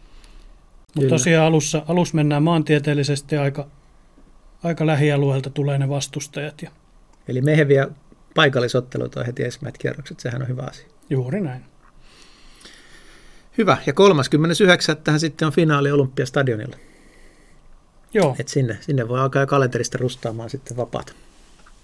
Mutta 0.95 1.09
tosiaan 1.09 1.47
alussa, 1.47 1.83
alussa 1.87 2.15
mennään 2.15 2.43
maantieteellisesti 2.43 3.37
aika, 3.37 3.67
aika 4.63 4.85
lähialueelta 4.85 5.49
tulee 5.49 5.77
ne 5.77 5.89
vastustajat 5.89 6.61
ja 6.61 6.71
Eli 7.27 7.41
meheviä 7.41 7.87
paikallisotteluita 8.35 9.19
on 9.19 9.25
heti 9.25 9.43
ensimmäiset 9.43 9.77
kierrokset, 9.77 10.19
sehän 10.19 10.41
on 10.41 10.47
hyvä 10.47 10.61
asia. 10.61 10.87
juuri 11.09 11.41
näin. 11.41 11.61
Hyvä, 13.57 13.77
ja 13.85 13.93
39. 13.93 14.97
tähän 14.97 15.19
sitten 15.19 15.45
on 15.45 15.51
finaali 15.51 15.91
Olympiastadionilla. 15.91 16.77
Joo, 18.13 18.35
Et 18.39 18.47
sinne, 18.47 18.77
sinne 18.81 19.07
voi 19.07 19.19
alkaa 19.19 19.41
jo 19.41 19.47
kalenterista 19.47 19.97
rustaamaan 19.97 20.49
sitten 20.49 20.77
vapaata. 20.77 21.13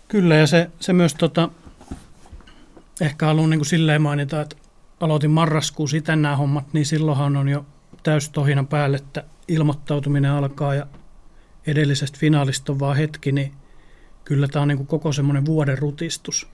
kyllä 0.08 0.36
ja 0.36 0.48
se, 0.48 0.70
se 0.80 0.94
myös 0.94 1.14
tota, 1.14 1.50
ehkä 3.02 3.26
haluan 3.26 3.50
niin 3.50 3.60
kuin 3.60 3.68
silleen 3.68 4.02
mainita, 4.02 4.42
että 4.42 4.56
aloitin 5.02 5.32
marraskuussa 5.32 5.98
itse 5.98 6.16
nämä 6.16 6.36
hommat, 6.36 6.74
niin 6.74 6.86
silloinhan 6.86 7.38
on 7.38 7.50
jo 7.50 7.66
täystohina 8.04 8.64
päälle, 8.64 8.98
että 8.98 9.24
ilmoittautuminen 9.48 10.32
alkaa 10.32 10.76
ja 10.76 10.88
edellisestä 11.68 12.18
finaalista 12.20 12.72
on 12.72 12.80
vaan 12.80 12.98
hetki, 12.98 13.32
niin 13.32 13.54
kyllä 14.24 14.48
tämä 14.48 14.62
on 14.62 14.68
niin 14.68 14.78
kuin 14.78 14.88
koko 14.88 15.12
semmoinen 15.12 15.46
vuoden 15.46 15.78
rutistus. 15.78 16.48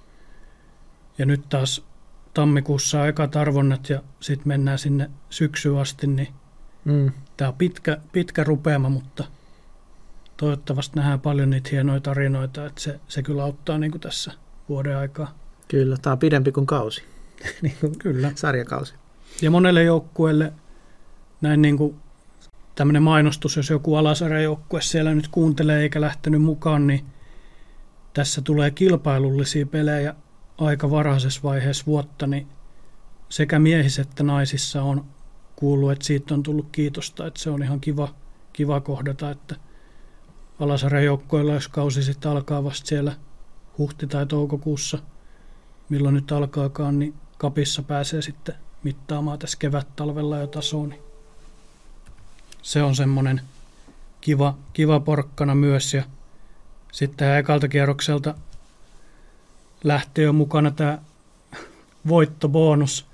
Ja 1.18 1.26
nyt 1.26 1.50
taas 1.50 1.86
tammikuussa 2.34 3.02
on 3.02 3.08
ekat 3.08 3.36
arvonnat 3.36 3.90
ja 3.90 4.04
sitten 4.20 4.48
mennään 4.48 4.80
sinne 4.80 5.10
syksyyn 5.30 5.78
asti, 5.78 6.08
niin 6.08 6.28
Mm. 6.88 7.12
tämä 7.38 7.48
on 7.48 7.54
pitkä, 7.58 7.98
pitkä 8.12 8.44
rupeama, 8.44 8.90
mutta 8.90 9.24
toivottavasti 10.38 10.96
nähdään 10.96 11.20
paljon 11.20 11.50
niitä 11.50 11.70
hienoja 11.72 12.00
tarinoita, 12.00 12.66
että 12.66 12.82
se, 12.82 13.00
se 13.08 13.24
kyllä 13.24 13.44
auttaa 13.44 13.78
niin 13.78 13.92
kuin 13.92 14.02
tässä 14.02 14.32
vuoden 14.70 14.98
aikaa. 14.98 15.38
Kyllä, 15.68 15.98
tämä 16.02 16.12
on 16.12 16.20
pidempi 16.20 16.52
kuin 16.52 16.66
kausi, 16.66 17.04
niin 17.62 17.78
kuin 17.82 18.00
Kyllä. 18.00 18.32
sarjakausi. 18.36 18.94
Ja 19.42 19.52
monelle 19.52 19.84
joukkueelle 19.84 20.54
näin 21.42 21.62
niin 21.62 21.78
kuin 21.78 21.96
tämmöinen 22.76 23.04
mainostus, 23.04 23.56
jos 23.56 23.70
joku 23.70 23.96
alasarjajoukkue 23.96 24.82
siellä 24.82 25.16
nyt 25.16 25.28
kuuntelee 25.28 25.82
eikä 25.82 26.02
lähtenyt 26.02 26.42
mukaan, 26.42 26.88
niin 26.88 27.06
tässä 28.14 28.42
tulee 28.42 28.72
kilpailullisia 28.72 29.66
pelejä 29.66 30.16
aika 30.58 30.92
varhaisessa 30.92 31.42
vaiheessa 31.44 31.86
vuotta, 31.86 32.28
niin 32.28 32.48
sekä 33.30 33.60
miehissä 33.60 34.02
että 34.02 34.24
naisissa 34.24 34.84
on 34.84 35.06
kuullut, 35.56 35.92
että 35.92 36.06
siitä 36.06 36.34
on 36.34 36.44
tullut 36.44 36.68
kiitosta, 36.72 37.28
että 37.28 37.40
se 37.40 37.50
on 37.50 37.64
ihan 37.64 37.80
kiva, 37.80 38.16
kiva 38.54 38.82
kohdata, 38.82 39.30
että 39.30 39.56
alasarjajoukkoilla, 40.60 41.54
jos 41.54 41.68
kausi 41.68 42.04
sitten 42.04 42.32
alkaa 42.32 42.64
vasta 42.64 42.88
siellä 42.88 43.16
huhti- 43.78 44.08
tai 44.08 44.26
toukokuussa, 44.26 44.98
milloin 45.90 46.16
nyt 46.16 46.32
alkaakaan, 46.32 47.00
niin 47.00 47.14
kapissa 47.38 47.84
pääsee 47.84 48.22
sitten 48.22 48.56
mittaamaan 48.84 49.40
tässä 49.40 49.58
kevät-talvella 49.60 50.38
jo 50.38 50.48
tasoa, 50.48 50.88
niin 50.88 51.02
se 52.62 52.84
on 52.84 52.96
semmoinen 52.96 53.42
kiva, 54.22 54.58
kiva 54.74 55.00
porkkana 55.00 55.56
myös. 55.56 55.94
Ja 55.94 56.04
sitten 56.92 57.38
ekalta 57.38 57.68
kierrokselta 57.68 58.36
lähtee 59.84 60.24
jo 60.24 60.34
mukana 60.34 60.72
tämä 60.72 60.98
voittobonus, 62.08 63.06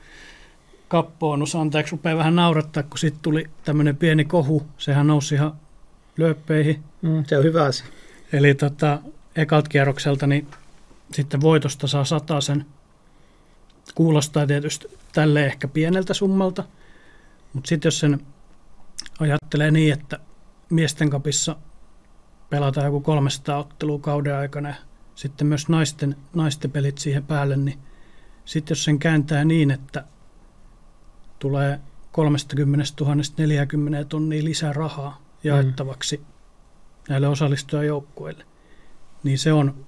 kappobonus, 0.87 1.55
anteeksi, 1.55 1.91
rupeaa 1.91 2.17
vähän 2.17 2.35
naurattaa, 2.35 2.83
kun 2.83 2.97
sitten 2.97 3.21
tuli 3.21 3.49
tämmöinen 3.63 3.97
pieni 3.97 4.25
kohu, 4.25 4.65
sehän 4.77 5.07
nousi 5.07 5.35
ihan 5.35 5.53
lööppeihin. 6.17 6.83
Mm, 7.01 7.23
se 7.27 7.37
on 7.37 7.43
hyvä 7.43 7.63
asia. 7.63 7.85
Eli 8.33 8.55
tota, 8.55 8.99
ekalta 9.35 9.69
kierrokselta 9.69 10.27
niin 10.27 10.47
sitten 11.11 11.41
voitosta 11.41 11.87
saa 11.87 12.41
sen. 12.41 12.65
Kuulostaa 13.95 14.47
tietysti 14.47 14.87
tälle 15.11 15.45
ehkä 15.45 15.67
pieneltä 15.67 16.13
summalta, 16.13 16.63
mutta 17.53 17.67
sitten 17.67 17.87
jos 17.87 17.99
sen 17.99 18.21
ajattelee 19.19 19.71
niin, 19.71 19.93
että 19.93 20.19
miesten 20.69 21.09
kapissa 21.09 21.55
pelataan 22.49 22.85
joku 22.85 23.01
300 23.01 23.57
ottelua 23.57 23.99
kauden 23.99 24.35
aikana 24.35 24.69
ja 24.69 24.75
sitten 25.15 25.47
myös 25.47 25.69
naisten, 25.69 26.15
naisten 26.33 26.71
pelit 26.71 26.97
siihen 26.97 27.23
päälle, 27.23 27.57
niin 27.57 27.79
sitten 28.45 28.71
jos 28.71 28.83
sen 28.83 28.99
kääntää 28.99 29.45
niin, 29.45 29.71
että 29.71 30.03
tulee 31.39 31.79
30 32.11 32.85
000 32.99 33.15
40 33.37 34.05
tonnia 34.09 34.43
lisää 34.43 34.73
rahaa 34.73 35.21
jaettavaksi 35.43 36.17
mm. 36.17 36.23
näille 37.09 37.27
osallistujajoukkueille, 37.27 38.45
niin 39.23 39.37
se 39.39 39.53
on 39.53 39.85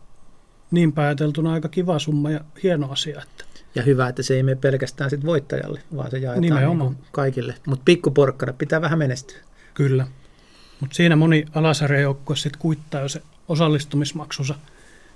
niin 0.72 0.94
pääteltuna 0.94 1.54
aika 1.54 1.70
kiva 1.70 2.00
summa 2.00 2.32
ja 2.32 2.40
hieno 2.64 2.92
asia. 2.92 3.22
Että 3.22 3.35
Ja 3.76 3.84
hyvä, 3.84 4.08
että 4.08 4.24
se 4.24 4.34
ei 4.36 4.44
mene 4.44 4.56
pelkästään 4.56 5.10
sit 5.10 5.26
voittajalle, 5.26 5.82
vaan 5.96 6.12
se 6.12 6.18
jaetaan 6.18 6.42
Nimenomaan. 6.42 6.92
niin 6.94 7.04
kaikille. 7.12 7.56
Mutta 7.68 7.84
pikkuporkkana 7.86 8.54
pitää 8.54 8.82
vähän 8.82 9.00
menestyä. 9.00 9.38
Kyllä. 9.74 10.08
Mutta 10.80 10.96
siinä 10.96 11.16
moni 11.16 11.46
alasarjajoukkue 11.56 12.36
sitten 12.36 12.62
kuittaa 12.62 13.02
jo 13.02 13.10
se 13.10 13.22
osallistumismaksunsa 13.48 14.56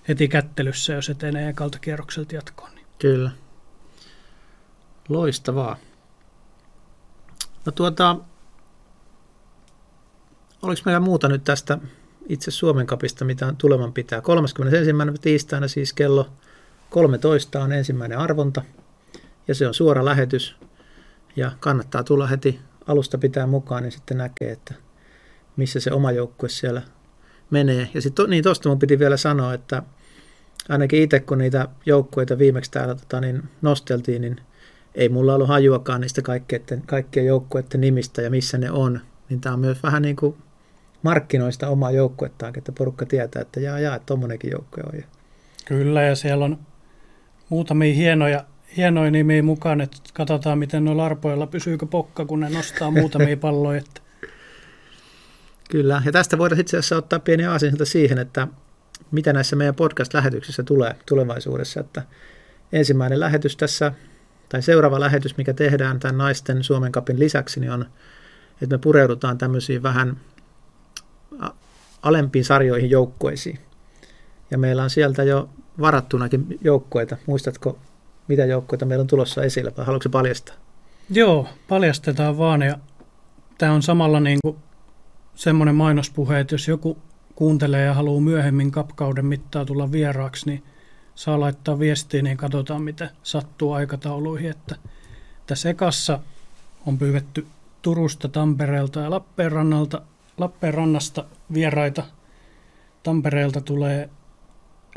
heti 0.07 0.27
kättelyssä, 0.27 0.93
jos 0.93 1.09
etenee 1.09 1.49
ekalta 1.49 1.79
kierrokselta 1.79 2.35
jatkoon. 2.35 2.75
Niin. 2.75 2.85
Kyllä. 2.99 3.31
Loistavaa. 5.09 5.77
No 7.65 7.71
tuota, 7.71 8.15
oliko 10.61 10.81
meillä 10.85 10.99
muuta 10.99 11.27
nyt 11.27 11.43
tästä 11.43 11.77
itse 12.29 12.51
Suomen 12.51 12.87
kapista, 12.87 13.25
mitä 13.25 13.53
tuleman 13.57 13.93
pitää? 13.93 14.21
31. 14.21 14.91
tiistaina 15.21 15.67
siis 15.67 15.93
kello 15.93 16.29
13 16.89 17.63
on 17.63 17.71
ensimmäinen 17.71 18.17
arvonta 18.17 18.61
ja 19.47 19.55
se 19.55 19.67
on 19.67 19.73
suora 19.73 20.05
lähetys 20.05 20.55
ja 21.35 21.51
kannattaa 21.59 22.03
tulla 22.03 22.27
heti 22.27 22.59
alusta 22.87 23.17
pitää 23.17 23.47
mukaan, 23.47 23.83
niin 23.83 23.91
sitten 23.91 24.17
näkee, 24.17 24.51
että 24.51 24.73
missä 25.55 25.79
se 25.79 25.91
oma 25.91 26.11
joukkue 26.11 26.49
siellä 26.49 26.81
menee. 27.49 27.89
Ja 27.93 28.01
sitten 28.01 28.29
niin 28.29 28.43
tuosta 28.43 28.69
mun 28.69 28.79
piti 28.79 28.99
vielä 28.99 29.17
sanoa, 29.17 29.53
että 29.53 29.83
ainakin 30.69 31.03
itse 31.03 31.19
kun 31.19 31.37
niitä 31.37 31.67
joukkueita 31.85 32.37
viimeksi 32.37 32.71
täällä 32.71 32.95
tota, 32.95 33.21
niin 33.21 33.43
nosteltiin, 33.61 34.21
niin 34.21 34.37
ei 34.95 35.09
mulla 35.09 35.35
ollut 35.35 35.47
hajuakaan 35.47 36.01
niistä 36.01 36.21
kaikkien, 36.21 36.63
kaikkien 36.85 37.25
joukkueiden 37.25 37.81
nimistä 37.81 38.21
ja 38.21 38.29
missä 38.29 38.57
ne 38.57 38.71
on. 38.71 38.99
Niin 39.29 39.41
tämä 39.41 39.53
on 39.53 39.59
myös 39.59 39.83
vähän 39.83 40.01
niin 40.01 40.15
kuin 40.15 40.35
markkinoista 41.03 41.69
omaa 41.69 41.91
joukkuettaan, 41.91 42.53
että 42.57 42.71
porukka 42.71 43.05
tietää, 43.05 43.41
että 43.41 43.59
jaa, 43.59 43.79
jaa, 43.79 43.95
että 43.95 44.05
tommonenkin 44.05 44.51
joukkue 44.51 44.83
on. 44.83 45.03
Kyllä, 45.65 46.01
ja 46.01 46.15
siellä 46.15 46.45
on 46.45 46.59
muutamia 47.49 47.93
hienoja, 47.93 48.45
hienoja 48.77 49.11
nimiä 49.11 49.43
mukaan, 49.43 49.81
että 49.81 49.97
katsotaan, 50.13 50.59
miten 50.59 50.85
noilla 50.85 51.05
arpoilla 51.05 51.47
pysyykö 51.47 51.85
pokka, 51.85 52.25
kun 52.25 52.39
ne 52.39 52.49
nostaa 52.49 52.91
muutamia 52.91 53.37
palloja. 53.47 53.77
Että 53.79 54.01
Kyllä, 55.69 56.01
ja 56.05 56.11
tästä 56.11 56.37
voidaan 56.37 56.61
itse 56.61 56.77
asiassa 56.77 56.97
ottaa 56.97 57.19
pieni 57.19 57.45
aasinsilta 57.45 57.85
siihen, 57.85 58.17
että 58.17 58.47
mitä 59.11 59.33
näissä 59.33 59.55
meidän 59.55 59.75
podcast-lähetyksissä 59.75 60.63
tulee 60.63 60.95
tulevaisuudessa. 61.05 61.79
Että 61.79 62.03
ensimmäinen 62.71 63.19
lähetys 63.19 63.57
tässä, 63.57 63.91
tai 64.49 64.61
seuraava 64.61 64.99
lähetys, 64.99 65.37
mikä 65.37 65.53
tehdään 65.53 65.99
tämän 65.99 66.17
naisten 66.17 66.63
Suomen 66.63 66.91
kapin 66.91 67.19
lisäksi, 67.19 67.59
niin 67.59 67.71
on, 67.71 67.85
että 68.61 68.75
me 68.75 68.77
pureudutaan 68.77 69.37
tämmöisiin 69.37 69.83
vähän 69.83 70.17
alempiin 72.01 72.45
sarjoihin 72.45 72.89
joukkueisiin. 72.89 73.59
Ja 74.51 74.57
meillä 74.57 74.83
on 74.83 74.89
sieltä 74.89 75.23
jo 75.23 75.49
varattunakin 75.81 76.59
joukkueita. 76.61 77.17
Muistatko, 77.25 77.77
mitä 78.27 78.45
joukkueita 78.45 78.85
meillä 78.85 79.01
on 79.01 79.07
tulossa 79.07 79.43
esille, 79.43 79.73
vai 79.77 79.85
haluatko 79.85 80.09
paljastaa? 80.09 80.55
Joo, 81.09 81.47
paljastetaan 81.67 82.37
vaan, 82.37 82.61
ja 82.61 82.79
tämä 83.57 83.73
on 83.73 83.83
samalla 83.83 84.19
niin 84.19 84.39
kuin 84.41 84.57
semmoinen 85.35 85.75
mainospuhe, 85.75 86.39
että 86.39 86.53
jos 86.53 86.67
joku 86.67 86.97
kuuntelee 87.35 87.85
ja 87.85 87.93
haluaa 87.93 88.21
myöhemmin 88.21 88.71
kapkauden 88.71 89.25
mittaa 89.25 89.65
tulla 89.65 89.91
vieraaksi, 89.91 90.49
niin 90.49 90.63
saa 91.15 91.39
laittaa 91.39 91.79
viestiä, 91.79 92.21
niin 92.21 92.37
katsotaan, 92.37 92.81
mitä 92.81 93.09
sattuu 93.23 93.73
aikatauluihin. 93.73 94.49
Että 94.49 94.75
tässä 95.47 95.69
ekassa 95.69 96.19
on 96.85 96.97
pyydetty 96.97 97.47
Turusta, 97.81 98.27
Tampereelta 98.27 98.99
ja 98.99 99.09
Lappeenrannalta, 99.09 100.01
Lappeenrannasta 100.37 101.25
vieraita. 101.53 102.03
Tampereelta 103.03 103.61
tulee 103.61 104.09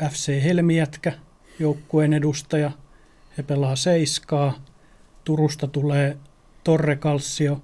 FC 0.09 0.43
Helmijätkä, 0.43 1.13
joukkueen 1.59 2.13
edustaja. 2.13 2.71
He 3.37 3.43
pelaa 3.43 3.75
seiskaa. 3.75 4.63
Turusta 5.23 5.67
tulee 5.67 6.17
Torre 6.63 6.95
Calcio, 6.95 7.61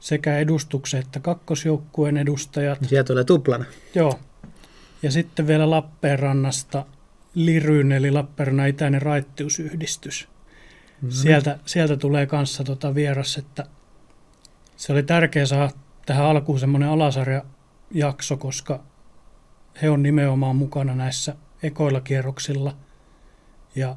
sekä 0.00 0.38
edustuksen 0.38 1.00
että 1.00 1.20
kakkosjoukkueen 1.20 2.16
edustajat. 2.16 2.78
Sieltä 2.82 3.06
tulee 3.06 3.24
tuplana. 3.24 3.64
Joo. 3.94 4.18
Ja 5.02 5.10
sitten 5.10 5.46
vielä 5.46 5.70
Lappeenrannasta 5.70 6.84
Liryn, 7.34 7.92
eli 7.92 8.10
Lappeenrannan 8.10 8.68
itäinen 8.68 9.02
raittiusyhdistys. 9.02 10.28
No, 11.02 11.10
Sieltä, 11.10 11.58
sieltä 11.66 11.96
tulee 11.96 12.26
kanssa 12.26 12.64
tota 12.64 12.94
vieras, 12.94 13.36
että 13.36 13.66
se 14.76 14.92
oli 14.92 15.02
tärkeä 15.02 15.46
saada 15.46 15.70
tähän 16.06 16.26
alkuun 16.26 16.60
semmoinen 16.60 16.88
alasarjajakso, 16.88 18.36
koska 18.36 18.84
he 19.82 19.90
on 19.90 20.02
nimenomaan 20.02 20.56
mukana 20.56 20.94
näissä 20.94 21.36
ekoilla 21.62 22.00
kierroksilla. 22.00 22.76
Ja 23.74 23.96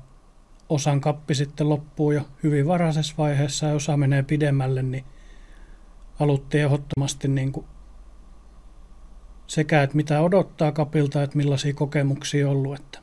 osan 0.70 1.02
kappi 1.02 1.36
sitten 1.36 1.70
loppuu 1.70 2.12
jo 2.12 2.22
hyvin 2.44 2.68
varhaisessa 2.68 3.13
vaiheessa 3.18 3.65
ja 3.65 3.74
osa 3.74 3.98
menee 3.98 4.24
pidemmälle, 4.24 4.84
niin 4.84 5.06
haluttiin 6.15 6.63
ehdottomasti 6.63 7.28
niin 7.28 7.52
kuin 7.52 7.65
sekä, 9.48 9.84
että 9.84 9.96
mitä 9.96 10.22
odottaa 10.22 10.72
kapilta, 10.72 11.24
että 11.24 11.38
millaisia 11.38 11.74
kokemuksia 11.74 12.50
on 12.50 12.52
ollut. 12.52 12.80
Että 12.80 13.00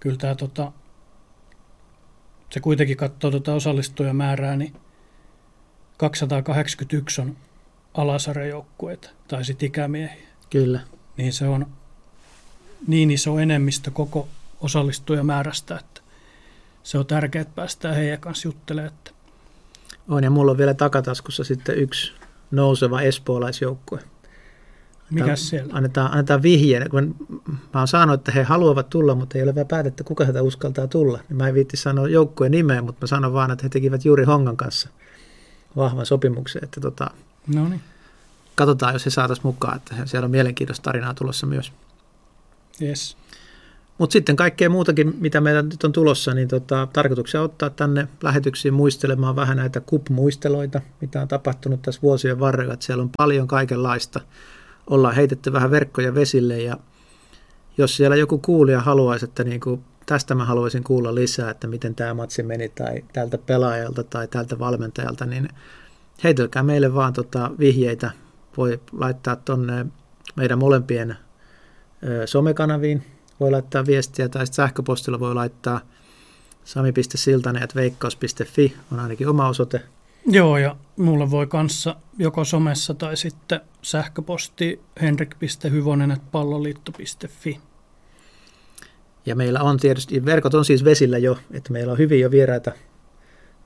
kyllä 0.00 0.16
tämä 0.16 0.34
tota, 0.34 0.72
se 2.50 2.60
kuitenkin 2.60 2.96
katsoo 2.96 3.30
tuota 3.30 3.54
osallistujamäärää, 3.54 4.56
niin 4.56 4.74
281 5.96 7.20
on 7.20 7.36
alasarjajoukkueita 7.94 9.10
tai 9.28 9.44
sitten 9.44 9.66
ikämiehiä. 9.66 10.28
Kyllä. 10.50 10.80
Niin 11.16 11.32
se 11.32 11.48
on 11.48 11.66
niin 12.86 13.10
iso 13.10 13.38
enemmistö 13.38 13.90
koko 13.90 14.28
osallistujamäärästä, 14.60 15.78
että 15.78 16.00
se 16.82 16.98
on 16.98 17.06
tärkeää, 17.06 17.42
että 17.42 17.54
päästään 17.54 17.94
heidän 17.94 18.20
kanssa 18.20 18.48
juttelemaan. 18.48 18.92
Että 18.94 19.10
on, 20.08 20.24
ja 20.24 20.30
mulla 20.30 20.50
on 20.50 20.58
vielä 20.58 20.74
takataskussa 20.74 21.44
sitten 21.44 21.78
yksi 21.78 22.12
nouseva 22.50 23.00
espoolaisjoukkue. 23.00 24.00
mikä 25.10 25.36
siellä? 25.36 25.74
Annetaan, 25.74 26.10
annetaan 26.12 26.42
vihjeen. 26.42 26.90
Kun 26.90 27.16
mä 27.74 27.80
oon 27.80 27.88
saanut, 27.88 28.14
että 28.14 28.32
he 28.32 28.42
haluavat 28.42 28.90
tulla, 28.90 29.14
mutta 29.14 29.38
ei 29.38 29.44
ole 29.44 29.54
vielä 29.54 29.64
päätetty, 29.64 30.04
kuka 30.04 30.24
heitä 30.24 30.42
uskaltaa 30.42 30.86
tulla. 30.86 31.20
Niin 31.28 31.36
mä 31.36 31.48
en 31.48 31.54
viitti 31.54 31.76
sanoa 31.76 32.08
joukkueen 32.08 32.52
nimeä, 32.52 32.82
mutta 32.82 32.98
mä 33.00 33.06
sanon 33.06 33.32
vaan, 33.32 33.50
että 33.50 33.62
he 33.62 33.68
tekivät 33.68 34.04
juuri 34.04 34.24
Hongan 34.24 34.56
kanssa 34.56 34.88
vahvan 35.76 36.06
sopimuksen. 36.06 36.64
Että 36.64 36.80
tota, 36.80 37.10
no 37.54 37.68
niin. 37.68 37.80
Katsotaan, 38.54 38.92
jos 38.92 39.06
he 39.06 39.10
saataisiin 39.10 39.46
mukaan, 39.46 39.76
että 39.76 39.94
siellä 40.04 40.24
on 40.24 40.30
mielenkiintoista 40.30 40.82
tarinaa 40.82 41.14
tulossa 41.14 41.46
myös. 41.46 41.72
Yes. 42.82 43.16
Mutta 43.98 44.12
sitten 44.12 44.36
kaikkea 44.36 44.70
muutakin, 44.70 45.14
mitä 45.20 45.40
meillä 45.40 45.62
nyt 45.62 45.84
on 45.84 45.92
tulossa, 45.92 46.34
niin 46.34 46.48
tota, 46.48 46.88
tarkoituksia 46.92 47.42
ottaa 47.42 47.70
tänne 47.70 48.08
lähetyksiin 48.22 48.74
muistelemaan 48.74 49.36
vähän 49.36 49.56
näitä 49.56 49.80
kup-muisteloita, 49.80 50.80
mitä 51.00 51.22
on 51.22 51.28
tapahtunut 51.28 51.82
tässä 51.82 52.02
vuosien 52.02 52.40
varrella. 52.40 52.74
Että 52.74 52.86
siellä 52.86 53.02
on 53.02 53.10
paljon 53.16 53.48
kaikenlaista. 53.48 54.20
Ollaan 54.90 55.14
heitetty 55.14 55.52
vähän 55.52 55.70
verkkoja 55.70 56.14
vesille 56.14 56.58
ja 56.62 56.76
jos 57.78 57.96
siellä 57.96 58.16
joku 58.16 58.38
kuulija 58.38 58.80
haluaisi, 58.80 59.24
että 59.24 59.44
niin 59.44 59.60
kuin, 59.60 59.84
tästä 60.06 60.34
mä 60.34 60.44
haluaisin 60.44 60.84
kuulla 60.84 61.14
lisää, 61.14 61.50
että 61.50 61.66
miten 61.66 61.94
tämä 61.94 62.14
matsi 62.14 62.42
meni 62.42 62.68
tai 62.68 63.04
tältä 63.12 63.38
pelaajalta 63.38 64.04
tai 64.04 64.28
tältä 64.28 64.58
valmentajalta, 64.58 65.26
niin 65.26 65.48
heitelkää 66.24 66.62
meille 66.62 66.94
vaan 66.94 67.12
tota 67.12 67.50
vihjeitä. 67.58 68.10
Voi 68.56 68.80
laittaa 68.92 69.36
tuonne 69.36 69.86
meidän 70.36 70.58
molempien 70.58 71.16
somekanaviin, 72.26 73.02
voi 73.40 73.50
laittaa 73.50 73.86
viestiä 73.86 74.28
tai 74.28 74.46
sähköpostilla 74.46 75.20
voi 75.20 75.34
laittaa 75.34 75.80
sami.siltanen.veikkaus.fi 76.64 78.76
on 78.92 79.00
ainakin 79.00 79.28
oma 79.28 79.48
osoite. 79.48 79.82
Joo, 80.26 80.58
ja 80.58 80.76
mulla 80.96 81.30
voi 81.30 81.46
kanssa 81.46 81.96
joko 82.18 82.44
somessa 82.44 82.94
tai 82.94 83.16
sitten 83.16 83.60
sähköposti 83.82 84.80
henrik.hyvonen.palloliitto.fi. 85.02 87.60
Ja 89.26 89.36
meillä 89.36 89.60
on 89.60 89.78
tietysti, 89.78 90.24
verkot 90.24 90.54
on 90.54 90.64
siis 90.64 90.84
vesillä 90.84 91.18
jo, 91.18 91.38
että 91.50 91.72
meillä 91.72 91.92
on 91.92 91.98
hyvin 91.98 92.20
jo 92.20 92.30
vieraita 92.30 92.72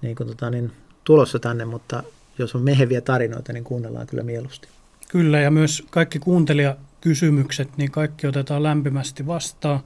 niin 0.02 0.16
kuin 0.16 0.26
tota, 0.26 0.50
niin, 0.50 0.72
tulossa 1.04 1.38
tänne, 1.38 1.64
mutta 1.64 2.02
jos 2.38 2.54
on 2.54 2.62
meheviä 2.62 3.00
tarinoita, 3.00 3.52
niin 3.52 3.64
kuunnellaan 3.64 4.06
kyllä 4.06 4.22
mieluusti. 4.22 4.68
Kyllä, 5.08 5.40
ja 5.40 5.50
myös 5.50 5.82
kaikki 5.90 6.18
kuuntelija 6.18 6.76
kysymykset, 7.02 7.76
niin 7.76 7.90
kaikki 7.90 8.26
otetaan 8.26 8.62
lämpimästi 8.62 9.26
vastaan. 9.26 9.80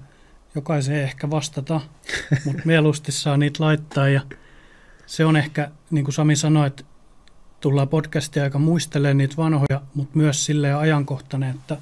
Jokaiseen 0.55 1.03
ehkä 1.03 1.31
vastata, 1.31 1.81
mutta 2.45 2.63
mieluusti 2.73 3.13
saa 3.13 3.37
niitä 3.37 3.65
laittaa. 3.65 4.09
Ja 4.09 4.21
se 5.07 5.25
on 5.25 5.37
ehkä, 5.37 5.71
niin 5.91 6.05
kuin 6.05 6.15
Sami 6.15 6.37
sanoi, 6.37 6.67
että 6.67 6.85
tullaan 7.61 7.89
podcastia 7.89 8.43
aika 8.43 8.59
muistelemaan 8.59 9.19
niitä 9.19 9.37
vanhoja, 9.37 9.81
mutta 9.95 10.19
myös 10.19 10.45
silleen 10.45 10.77
ajankohtainen, 10.77 11.55
että 11.55 11.77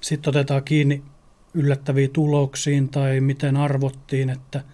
sitten 0.00 0.30
otetaan 0.30 0.64
kiinni 0.64 1.02
yllättäviin 1.54 2.10
tuloksiin 2.10 2.88
tai 2.88 3.20
miten 3.20 3.56
arvottiin, 3.56 4.30
että 4.30 4.64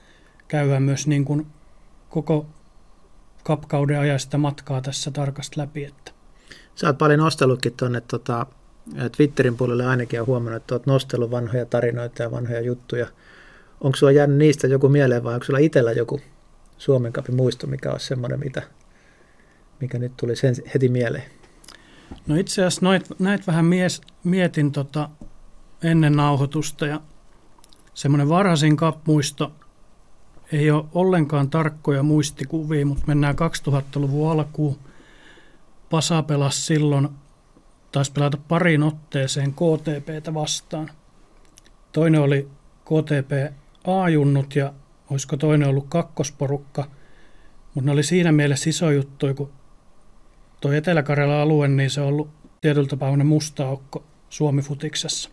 käydään 0.48 0.82
myös 0.82 1.06
niin 1.06 1.24
kuin 1.24 1.46
koko 2.10 2.46
kapkauden 3.42 4.00
ajasta 4.00 4.38
matkaa 4.38 4.80
tässä 4.80 5.10
tarkasti 5.10 5.60
läpi. 5.60 5.84
Että. 5.84 6.12
Sä 6.74 6.86
oot 6.86 6.98
paljon 6.98 7.20
nostellutkin 7.20 7.72
tuonne 7.72 8.00
tota, 8.00 8.46
Twitterin 9.16 9.57
puolelle 9.57 9.87
ainakin 9.87 10.20
on 10.20 10.27
huomannut, 10.27 10.62
että 10.62 10.75
olet 10.75 10.87
nostellut 10.87 11.31
vanhoja 11.31 11.66
tarinoita 11.66 12.22
ja 12.22 12.31
vanhoja 12.31 12.61
juttuja. 12.61 13.07
Onko 13.81 13.96
sulla 13.96 14.12
jäänyt 14.12 14.37
niistä 14.37 14.66
joku 14.66 14.88
mieleen 14.88 15.25
vai 15.25 15.35
onko 15.35 15.44
sulla 15.44 15.59
itsellä 15.59 15.92
joku 15.92 16.20
Suomen 16.79 17.12
kapin 17.12 17.37
muisto, 17.37 17.66
mikä 17.66 17.92
on 17.92 18.01
semmoinen, 18.01 18.40
mitä, 18.40 18.62
mikä 19.81 19.99
nyt 19.99 20.12
tuli 20.16 20.37
sen 20.37 20.55
heti 20.75 20.88
mieleen? 20.88 21.25
No 22.27 22.37
itse 22.37 22.62
asiassa 22.62 22.87
noit, 22.87 23.07
näitä 23.18 23.44
vähän 23.46 23.64
mies, 23.64 24.01
mietin 24.25 24.72
tota 24.72 25.09
ennen 25.83 26.16
nauhoitusta 26.16 26.87
ja 26.87 27.01
semmoinen 27.94 28.29
varhaisin 28.29 28.77
kapmuisto 28.77 29.53
ei 30.53 30.70
ole 30.70 30.85
ollenkaan 30.94 31.51
tarkkoja 31.51 32.03
muistikuvia, 32.03 32.87
mutta 32.87 33.05
mennään 33.07 33.35
2000-luvun 33.35 34.31
alkuun. 34.31 34.79
Pasa 35.90 36.22
pelasi 36.22 36.62
silloin 36.62 37.09
taisi 37.96 38.12
pelata 38.12 38.37
parin 38.48 38.82
otteeseen 38.82 39.52
KTPtä 39.52 40.35
vastaan. 40.35 40.90
Toinen 41.92 42.20
oli 42.20 42.48
KTP 42.85 43.56
A-junnut 43.85 44.56
ja 44.56 44.72
olisiko 45.11 45.37
toinen 45.37 45.68
ollut 45.68 45.87
kakkosporukka, 45.88 46.90
mutta 47.74 47.87
ne 47.87 47.92
oli 47.92 48.02
siinä 48.02 48.32
mielessä 48.32 48.70
iso 48.70 48.90
juttu, 48.90 49.35
kun 49.35 49.52
tuo 50.61 50.72
Etelä-Karjalan 50.72 51.40
alue, 51.40 51.68
niin 51.68 51.90
se 51.90 52.00
on 52.00 52.06
ollut 52.06 52.30
tietyllä 52.61 52.88
tapaa 52.88 53.16
musta 53.16 53.68
aukko 53.68 54.04
Suomi-futiksessa. 54.28 55.30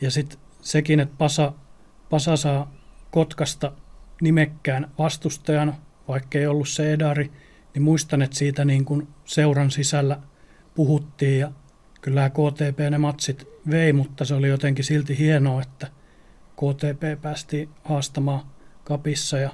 Ja 0.00 0.10
sitten 0.10 0.38
sekin, 0.60 1.00
että 1.00 1.14
Pasa, 1.18 1.52
Pasa 2.10 2.36
saa 2.36 2.72
Kotkasta 3.10 3.72
nimekkään 4.20 4.90
vastustajan, 4.98 5.74
vaikka 6.08 6.38
ei 6.38 6.46
ollut 6.46 6.68
se 6.68 6.92
edari, 6.92 7.32
niin 7.74 7.82
muistan, 7.82 8.22
että 8.22 8.36
siitä 8.36 8.64
niin 8.64 8.84
kuin 8.84 9.08
seuran 9.24 9.70
sisällä– 9.70 10.20
puhuttiin 10.76 11.38
ja 11.38 11.52
kyllä 12.00 12.30
KTP 12.30 12.78
ne 12.90 12.98
matsit 12.98 13.48
vei, 13.70 13.92
mutta 13.92 14.24
se 14.24 14.34
oli 14.34 14.48
jotenkin 14.48 14.84
silti 14.84 15.18
hienoa, 15.18 15.62
että 15.62 15.86
KTP 16.56 17.22
päästi 17.22 17.68
haastamaan 17.84 18.40
kapissa 18.84 19.38
ja 19.38 19.50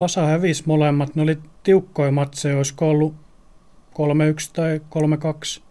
osa 0.00 0.26
hävisi 0.26 0.62
molemmat. 0.66 1.14
Ne 1.14 1.22
oli 1.22 1.38
tiukkoja 1.62 2.10
matseja, 2.10 2.56
olisiko 2.56 2.90
ollut 2.90 3.14
3-1 3.14 3.16
tai 4.52 4.80
3-2. 5.58 5.62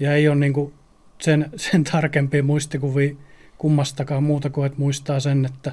Ja 0.00 0.14
ei 0.14 0.28
ole 0.28 0.36
niin 0.36 0.74
sen, 1.20 1.50
sen 1.56 1.84
tarkempia 1.84 2.42
muistikuvia 2.42 3.14
kummastakaan 3.58 4.22
muuta 4.22 4.50
kuin, 4.50 4.66
että 4.66 4.78
muistaa 4.78 5.20
sen, 5.20 5.44
että 5.44 5.72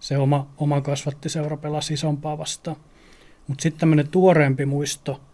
se 0.00 0.18
oma, 0.18 0.50
oma 0.56 0.80
kasvattiseura 0.80 1.56
pelasi 1.56 1.94
isompaa 1.94 2.38
vastaan. 2.38 2.76
Mutta 3.46 3.62
sitten 3.62 3.80
tämmöinen 3.80 4.08
tuoreempi 4.08 4.66
muisto– 4.66 5.20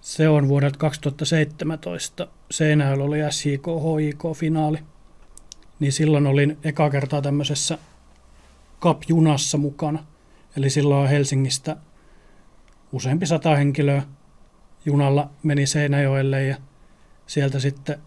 se 0.00 0.28
on 0.28 0.48
vuodelta 0.48 0.78
2017. 0.78 2.28
Seinäjoella 2.50 3.04
oli 3.04 3.18
SJK 3.30 3.66
HJK-finaali. 3.66 4.78
Niin 5.80 5.92
silloin 5.92 6.26
olin 6.26 6.58
eka 6.64 6.90
kertaa 6.90 7.22
tämmöisessä 7.22 7.78
Cup-junassa 8.80 9.58
mukana. 9.58 10.04
Eli 10.56 10.70
silloin 10.70 11.08
Helsingistä 11.08 11.76
useampi 12.92 13.26
sata 13.26 13.56
henkilöä 13.56 14.02
junalla 14.84 15.30
meni 15.42 15.66
Seinäjoelle 15.66 16.44
ja 16.44 16.56
sieltä 17.26 17.58
sitten 17.60 17.98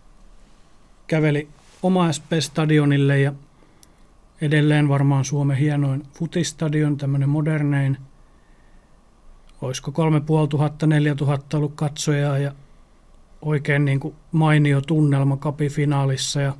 käveli 1.07 1.49
oma 1.83 2.11
SP-stadionille 2.11 3.19
ja 3.19 3.33
edelleen 4.41 4.89
varmaan 4.89 5.25
Suomen 5.25 5.57
hienoin 5.57 6.03
futistadion, 6.13 6.97
tämmöinen 6.97 7.29
modernein– 7.29 7.97
olisiko 9.61 9.91
3500-4000 9.91 11.57
ollut 11.57 11.73
katsojaa 11.75 12.37
ja 12.37 12.51
oikein 13.41 13.85
niin 13.85 13.99
kuin 13.99 14.15
mainio 14.31 14.81
tunnelma 14.81 15.37
kapifinaalissa 15.37 16.41
ja 16.41 16.53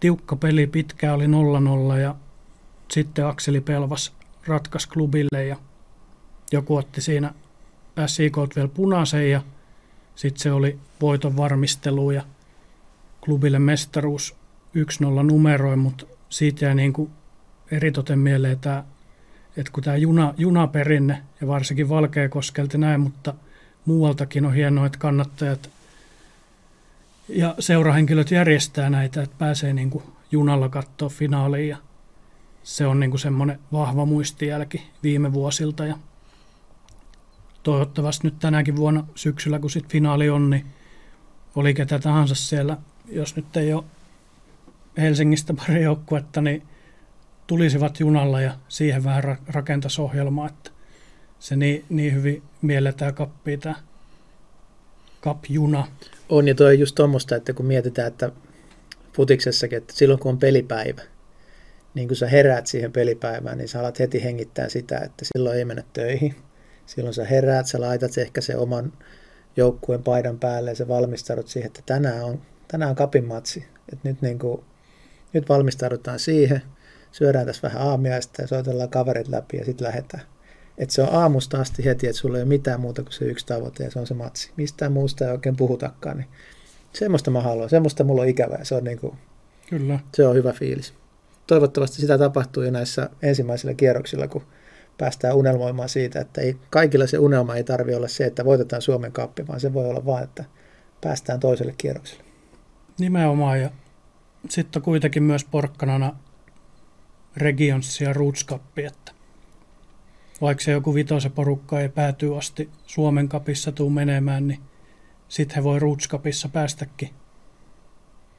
tiukka 0.00 0.36
peli 0.36 0.66
pitkä 0.66 1.14
oli 1.14 1.26
0-0 1.26 1.98
ja 2.00 2.14
sitten 2.90 3.26
Akseli 3.26 3.60
Pelvas 3.60 4.12
ratkaisi 4.46 4.88
klubille 4.88 5.44
ja 5.44 5.56
joku 6.52 6.76
otti 6.76 7.00
siinä 7.00 7.34
SIK 8.06 8.36
vielä 8.56 8.68
punaisen 8.68 9.30
ja 9.30 9.42
sitten 10.14 10.42
se 10.42 10.52
oli 10.52 10.78
voiton 11.00 11.36
varmistelu 11.36 12.10
ja 12.10 12.22
klubille 13.24 13.58
mestaruus 13.58 14.36
1-0 15.20 15.22
numeroin, 15.22 15.78
mutta 15.78 16.06
siitä 16.28 16.64
jäi 16.64 16.74
niin 16.74 16.92
kuin 16.92 17.10
eritoten 17.70 18.18
mieleen 18.18 18.58
tämä 18.58 18.84
että 19.56 19.72
kun 19.72 19.82
tämä 19.82 19.96
juna, 19.96 20.34
junaperinne 20.36 21.22
ja 21.40 21.46
varsinkin 21.46 21.88
Valkeakoskelta 21.88 22.78
näin, 22.78 23.00
mutta 23.00 23.34
muualtakin 23.84 24.46
on 24.46 24.54
hienoa, 24.54 24.86
että 24.86 24.98
kannattajat 24.98 25.70
ja 27.28 27.54
seurahenkilöt 27.58 28.30
järjestää 28.30 28.90
näitä, 28.90 29.22
että 29.22 29.36
pääsee 29.38 29.72
niin 29.72 29.90
kuin 29.90 30.04
junalla 30.32 30.68
katsoa 30.68 31.08
finaaliin 31.08 31.68
ja 31.68 31.76
se 32.62 32.86
on 32.86 33.00
niin 33.00 33.10
kuin 33.10 33.20
semmoinen 33.20 33.58
vahva 33.72 34.04
muistijälki 34.04 34.90
viime 35.02 35.32
vuosilta. 35.32 35.84
Ja 35.84 35.96
toivottavasti 37.62 38.26
nyt 38.26 38.38
tänäkin 38.38 38.76
vuonna 38.76 39.06
syksyllä, 39.14 39.58
kun 39.58 39.70
sitten 39.70 39.90
finaali 39.90 40.30
on, 40.30 40.50
niin 40.50 40.66
oli 41.56 41.74
ketä 41.74 41.98
tahansa 41.98 42.34
siellä, 42.34 42.76
jos 43.08 43.36
nyt 43.36 43.56
ei 43.56 43.72
ole 43.72 43.84
Helsingistä 44.98 45.54
pari 45.54 45.82
joukkuetta, 45.82 46.40
niin 46.40 46.62
tulisivat 47.46 48.00
junalla 48.00 48.40
ja 48.40 48.54
siihen 48.68 49.04
vähän 49.04 49.38
rakentaisi 49.46 50.02
ohjelmaa, 50.02 50.46
että 50.46 50.70
se 51.38 51.56
niin, 51.56 51.84
niin 51.88 52.14
hyvin 52.14 52.42
mielletään 52.62 53.14
kappia 53.14 53.58
tämä 53.58 53.74
Cup-juna. 55.22 55.86
On 56.28 56.48
ja 56.48 56.54
toi 56.54 56.78
just 56.78 56.94
tuommoista, 56.94 57.36
että 57.36 57.52
kun 57.52 57.66
mietitään, 57.66 58.08
että 58.08 58.32
futiksessakin, 59.12 59.78
että 59.78 59.94
silloin 59.96 60.20
kun 60.20 60.32
on 60.32 60.38
pelipäivä, 60.38 61.02
niin 61.94 62.08
kun 62.08 62.16
sä 62.16 62.28
heräät 62.28 62.66
siihen 62.66 62.92
pelipäivään, 62.92 63.58
niin 63.58 63.68
sä 63.68 63.80
alat 63.80 63.98
heti 63.98 64.24
hengittää 64.24 64.68
sitä, 64.68 64.98
että 64.98 65.24
silloin 65.24 65.58
ei 65.58 65.64
mennä 65.64 65.82
töihin. 65.92 66.34
Silloin 66.86 67.14
sä 67.14 67.24
heräät, 67.24 67.66
sä 67.66 67.80
laitat 67.80 68.18
ehkä 68.18 68.40
se 68.40 68.56
oman 68.56 68.92
joukkueen 69.56 70.02
paidan 70.02 70.38
päälle 70.38 70.70
ja 70.70 70.76
sä 70.76 70.88
valmistaudut 70.88 71.48
siihen, 71.48 71.66
että 71.66 71.82
tänään 71.86 72.24
on, 72.24 72.42
tänään 72.68 72.90
on 72.90 72.96
kapin 72.96 73.24
matsi. 73.24 73.64
Et 73.92 74.04
nyt, 74.04 74.22
niin 74.22 74.38
kuin, 74.38 74.64
nyt 75.32 75.48
valmistaudutaan 75.48 76.18
siihen, 76.18 76.62
syödään 77.14 77.46
tässä 77.46 77.68
vähän 77.68 77.82
aamiaista 77.82 78.42
ja 78.42 78.48
soitellaan 78.48 78.88
kaverit 78.88 79.28
läpi 79.28 79.56
ja 79.56 79.64
sitten 79.64 79.86
lähdetään. 79.86 80.22
Et 80.78 80.90
se 80.90 81.02
on 81.02 81.08
aamusta 81.12 81.60
asti 81.60 81.84
heti, 81.84 82.06
että 82.06 82.18
sulla 82.18 82.36
ei 82.36 82.42
ole 82.42 82.48
mitään 82.48 82.80
muuta 82.80 83.02
kuin 83.02 83.12
se 83.12 83.24
yksi 83.24 83.46
tavoite 83.46 83.84
ja 83.84 83.90
se 83.90 83.98
on 83.98 84.06
se 84.06 84.14
matsi. 84.14 84.52
Mistään 84.56 84.92
muusta 84.92 85.24
ei 85.24 85.30
oikein 85.30 85.56
puhutakaan. 85.56 86.16
Niin 86.16 86.28
semmoista 86.92 87.30
mä 87.30 87.40
haluan, 87.40 87.70
semmoista 87.70 88.04
mulla 88.04 88.22
on 88.22 88.28
ikävää. 88.28 88.64
Se 88.64 88.74
on, 88.74 88.84
niin 88.84 88.98
kuin, 88.98 89.14
Kyllä. 89.70 89.98
se 90.14 90.26
on 90.26 90.34
hyvä 90.34 90.52
fiilis. 90.52 90.94
Toivottavasti 91.46 92.00
sitä 92.00 92.18
tapahtuu 92.18 92.62
jo 92.62 92.70
näissä 92.70 93.10
ensimmäisillä 93.22 93.74
kierroksilla, 93.74 94.28
kun 94.28 94.42
päästään 94.98 95.36
unelmoimaan 95.36 95.88
siitä, 95.88 96.20
että 96.20 96.40
ei, 96.40 96.56
kaikilla 96.70 97.06
se 97.06 97.18
unelma 97.18 97.56
ei 97.56 97.64
tarvi 97.64 97.94
olla 97.94 98.08
se, 98.08 98.24
että 98.24 98.44
voitetaan 98.44 98.82
Suomen 98.82 99.12
kappi, 99.12 99.46
vaan 99.46 99.60
se 99.60 99.72
voi 99.72 99.88
olla 99.88 100.06
vain, 100.06 100.24
että 100.24 100.44
päästään 101.00 101.40
toiselle 101.40 101.74
kierrokselle. 101.78 102.24
Nimenomaan 102.98 103.60
ja 103.60 103.70
sitten 104.48 104.82
kuitenkin 104.82 105.22
myös 105.22 105.44
porkkanana 105.44 106.16
Regions 107.36 108.00
ja 108.00 108.12
Roots 108.12 108.46
Cup, 108.46 108.78
että 108.78 109.12
vaikka 110.40 110.64
se 110.64 110.70
joku 110.70 110.94
vitosen 110.94 111.32
porukka 111.32 111.80
ei 111.80 111.88
päätyy 111.88 112.38
asti 112.38 112.70
Suomen 112.86 113.28
kapissa 113.28 113.72
tuu 113.72 113.90
menemään, 113.90 114.48
niin 114.48 114.60
sitten 115.28 115.56
he 115.56 115.64
voi 115.64 115.78
Roots 115.78 116.08
Cupissa 116.08 116.48
päästäkin 116.48 117.10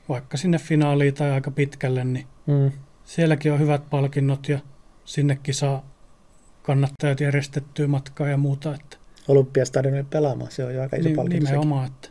vaikka 0.10 0.38
sinne 0.38 0.58
finaaliin 0.58 1.14
tai 1.14 1.32
aika 1.32 1.52
pitkälle, 1.52 2.04
niin 2.04 2.28
mm. 2.48 2.72
sielläkin 3.06 3.54
on 3.54 3.60
hyvät 3.60 3.90
palkinnot 3.90 4.50
ja 4.50 4.60
sinnekin 5.06 5.54
saa 5.54 5.86
kannattajat 6.64 7.20
järjestettyä 7.20 7.88
matkaa 7.88 8.28
ja 8.28 8.38
muuta. 8.38 8.76
Että 8.76 8.98
Olympiastadionille 9.28 10.06
pelaamaan, 10.10 10.52
se 10.52 10.66
on 10.66 10.76
jo 10.76 10.82
aika 10.82 10.96
iso 10.96 11.10
Ni, 11.10 11.16
palkinto. 11.16 11.46
Nimenomaan, 11.46 11.88
että 11.88 12.10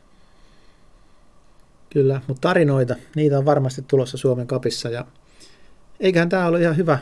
Kyllä, 1.91 2.21
mutta 2.29 2.49
tarinoita, 2.49 2.97
niitä 3.17 3.39
on 3.39 3.45
varmasti 3.45 3.83
tulossa 3.83 4.17
Suomen 4.17 4.47
kapissa 4.47 4.89
ja 4.89 5.07
eiköhän 6.01 6.29
tämä 6.29 6.47
ollut 6.47 6.61
ihan 6.61 6.77
hyvä 6.77 6.99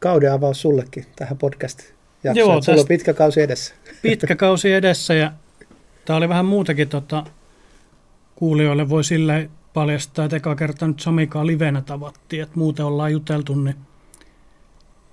kauden 0.00 0.32
avaus 0.32 0.62
sullekin 0.62 1.06
tähän 1.16 1.38
podcast 1.38 1.94
Joo, 2.34 2.62
Sulla 2.62 2.80
on 2.80 2.88
pitkä 2.88 3.14
kausi 3.14 3.40
edessä. 3.40 3.74
Pitkä 4.02 4.36
kausi 4.36 4.72
edessä 4.72 5.14
ja 5.14 5.32
tämä 6.04 6.16
oli 6.16 6.28
vähän 6.28 6.46
muutakin 6.46 6.88
tota, 6.88 7.24
kuulijoille 8.36 8.88
voi 8.88 9.04
sille 9.04 9.50
paljastaa, 9.74 10.24
että 10.24 10.36
eka 10.36 10.56
kerta 10.56 10.86
nyt 10.86 11.00
Samikaa 11.00 11.46
livenä 11.46 11.80
tavattiin, 11.80 12.42
että 12.42 12.58
muuten 12.58 12.86
ollaan 12.86 13.12
juteltu, 13.12 13.54
niin 13.54 13.76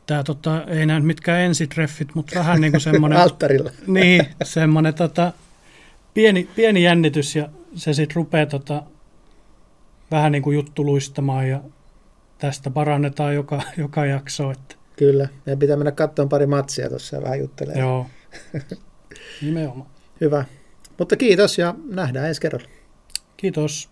tämä 0.06 0.24
tota, 0.24 0.64
ei 0.64 0.86
näy 0.86 1.00
mitkään 1.02 1.42
ensitreffit, 1.42 2.16
mutta 2.16 2.40
vähän 2.40 2.62
niin 2.62 2.72
kuin 2.72 2.82
semmoinen... 2.82 3.20
Alttarilla. 3.20 3.72
niin, 3.88 4.26
semmoinen 4.44 4.94
tota, 4.94 5.34
pieni, 6.14 6.50
pieni 6.56 6.84
jännitys 6.84 7.36
ja 7.36 7.50
se 7.76 7.94
sitten 7.94 8.16
rupeaa 8.16 8.46
tota, 8.46 8.84
vähän 10.12 10.32
niin 10.32 10.42
kuin 10.42 10.56
juttu 10.56 10.86
luistamaan 10.86 11.50
ja 11.50 11.62
tästä 12.42 12.70
parannetaan 12.70 13.36
joka, 13.36 13.62
joka 13.78 14.06
jakso. 14.06 14.52
Että. 14.52 14.76
Kyllä, 14.98 15.28
meidän 15.46 15.60
pitää 15.60 15.78
mennä 15.78 15.92
katsomaan 15.92 16.30
pari 16.30 16.48
matsia 16.48 16.90
tuossa 16.90 17.16
ja 17.16 17.22
vähän 17.22 17.40
juttelemaan. 17.40 17.80
Joo, 17.80 18.06
nimenomaan. 19.42 19.90
Hyvä. 20.22 20.46
Mutta 20.98 21.16
kiitos 21.16 21.58
ja 21.58 21.76
nähdään 21.90 22.28
ensi 22.28 22.42
kerralla. 22.42 22.68
Kiitos. 23.38 23.91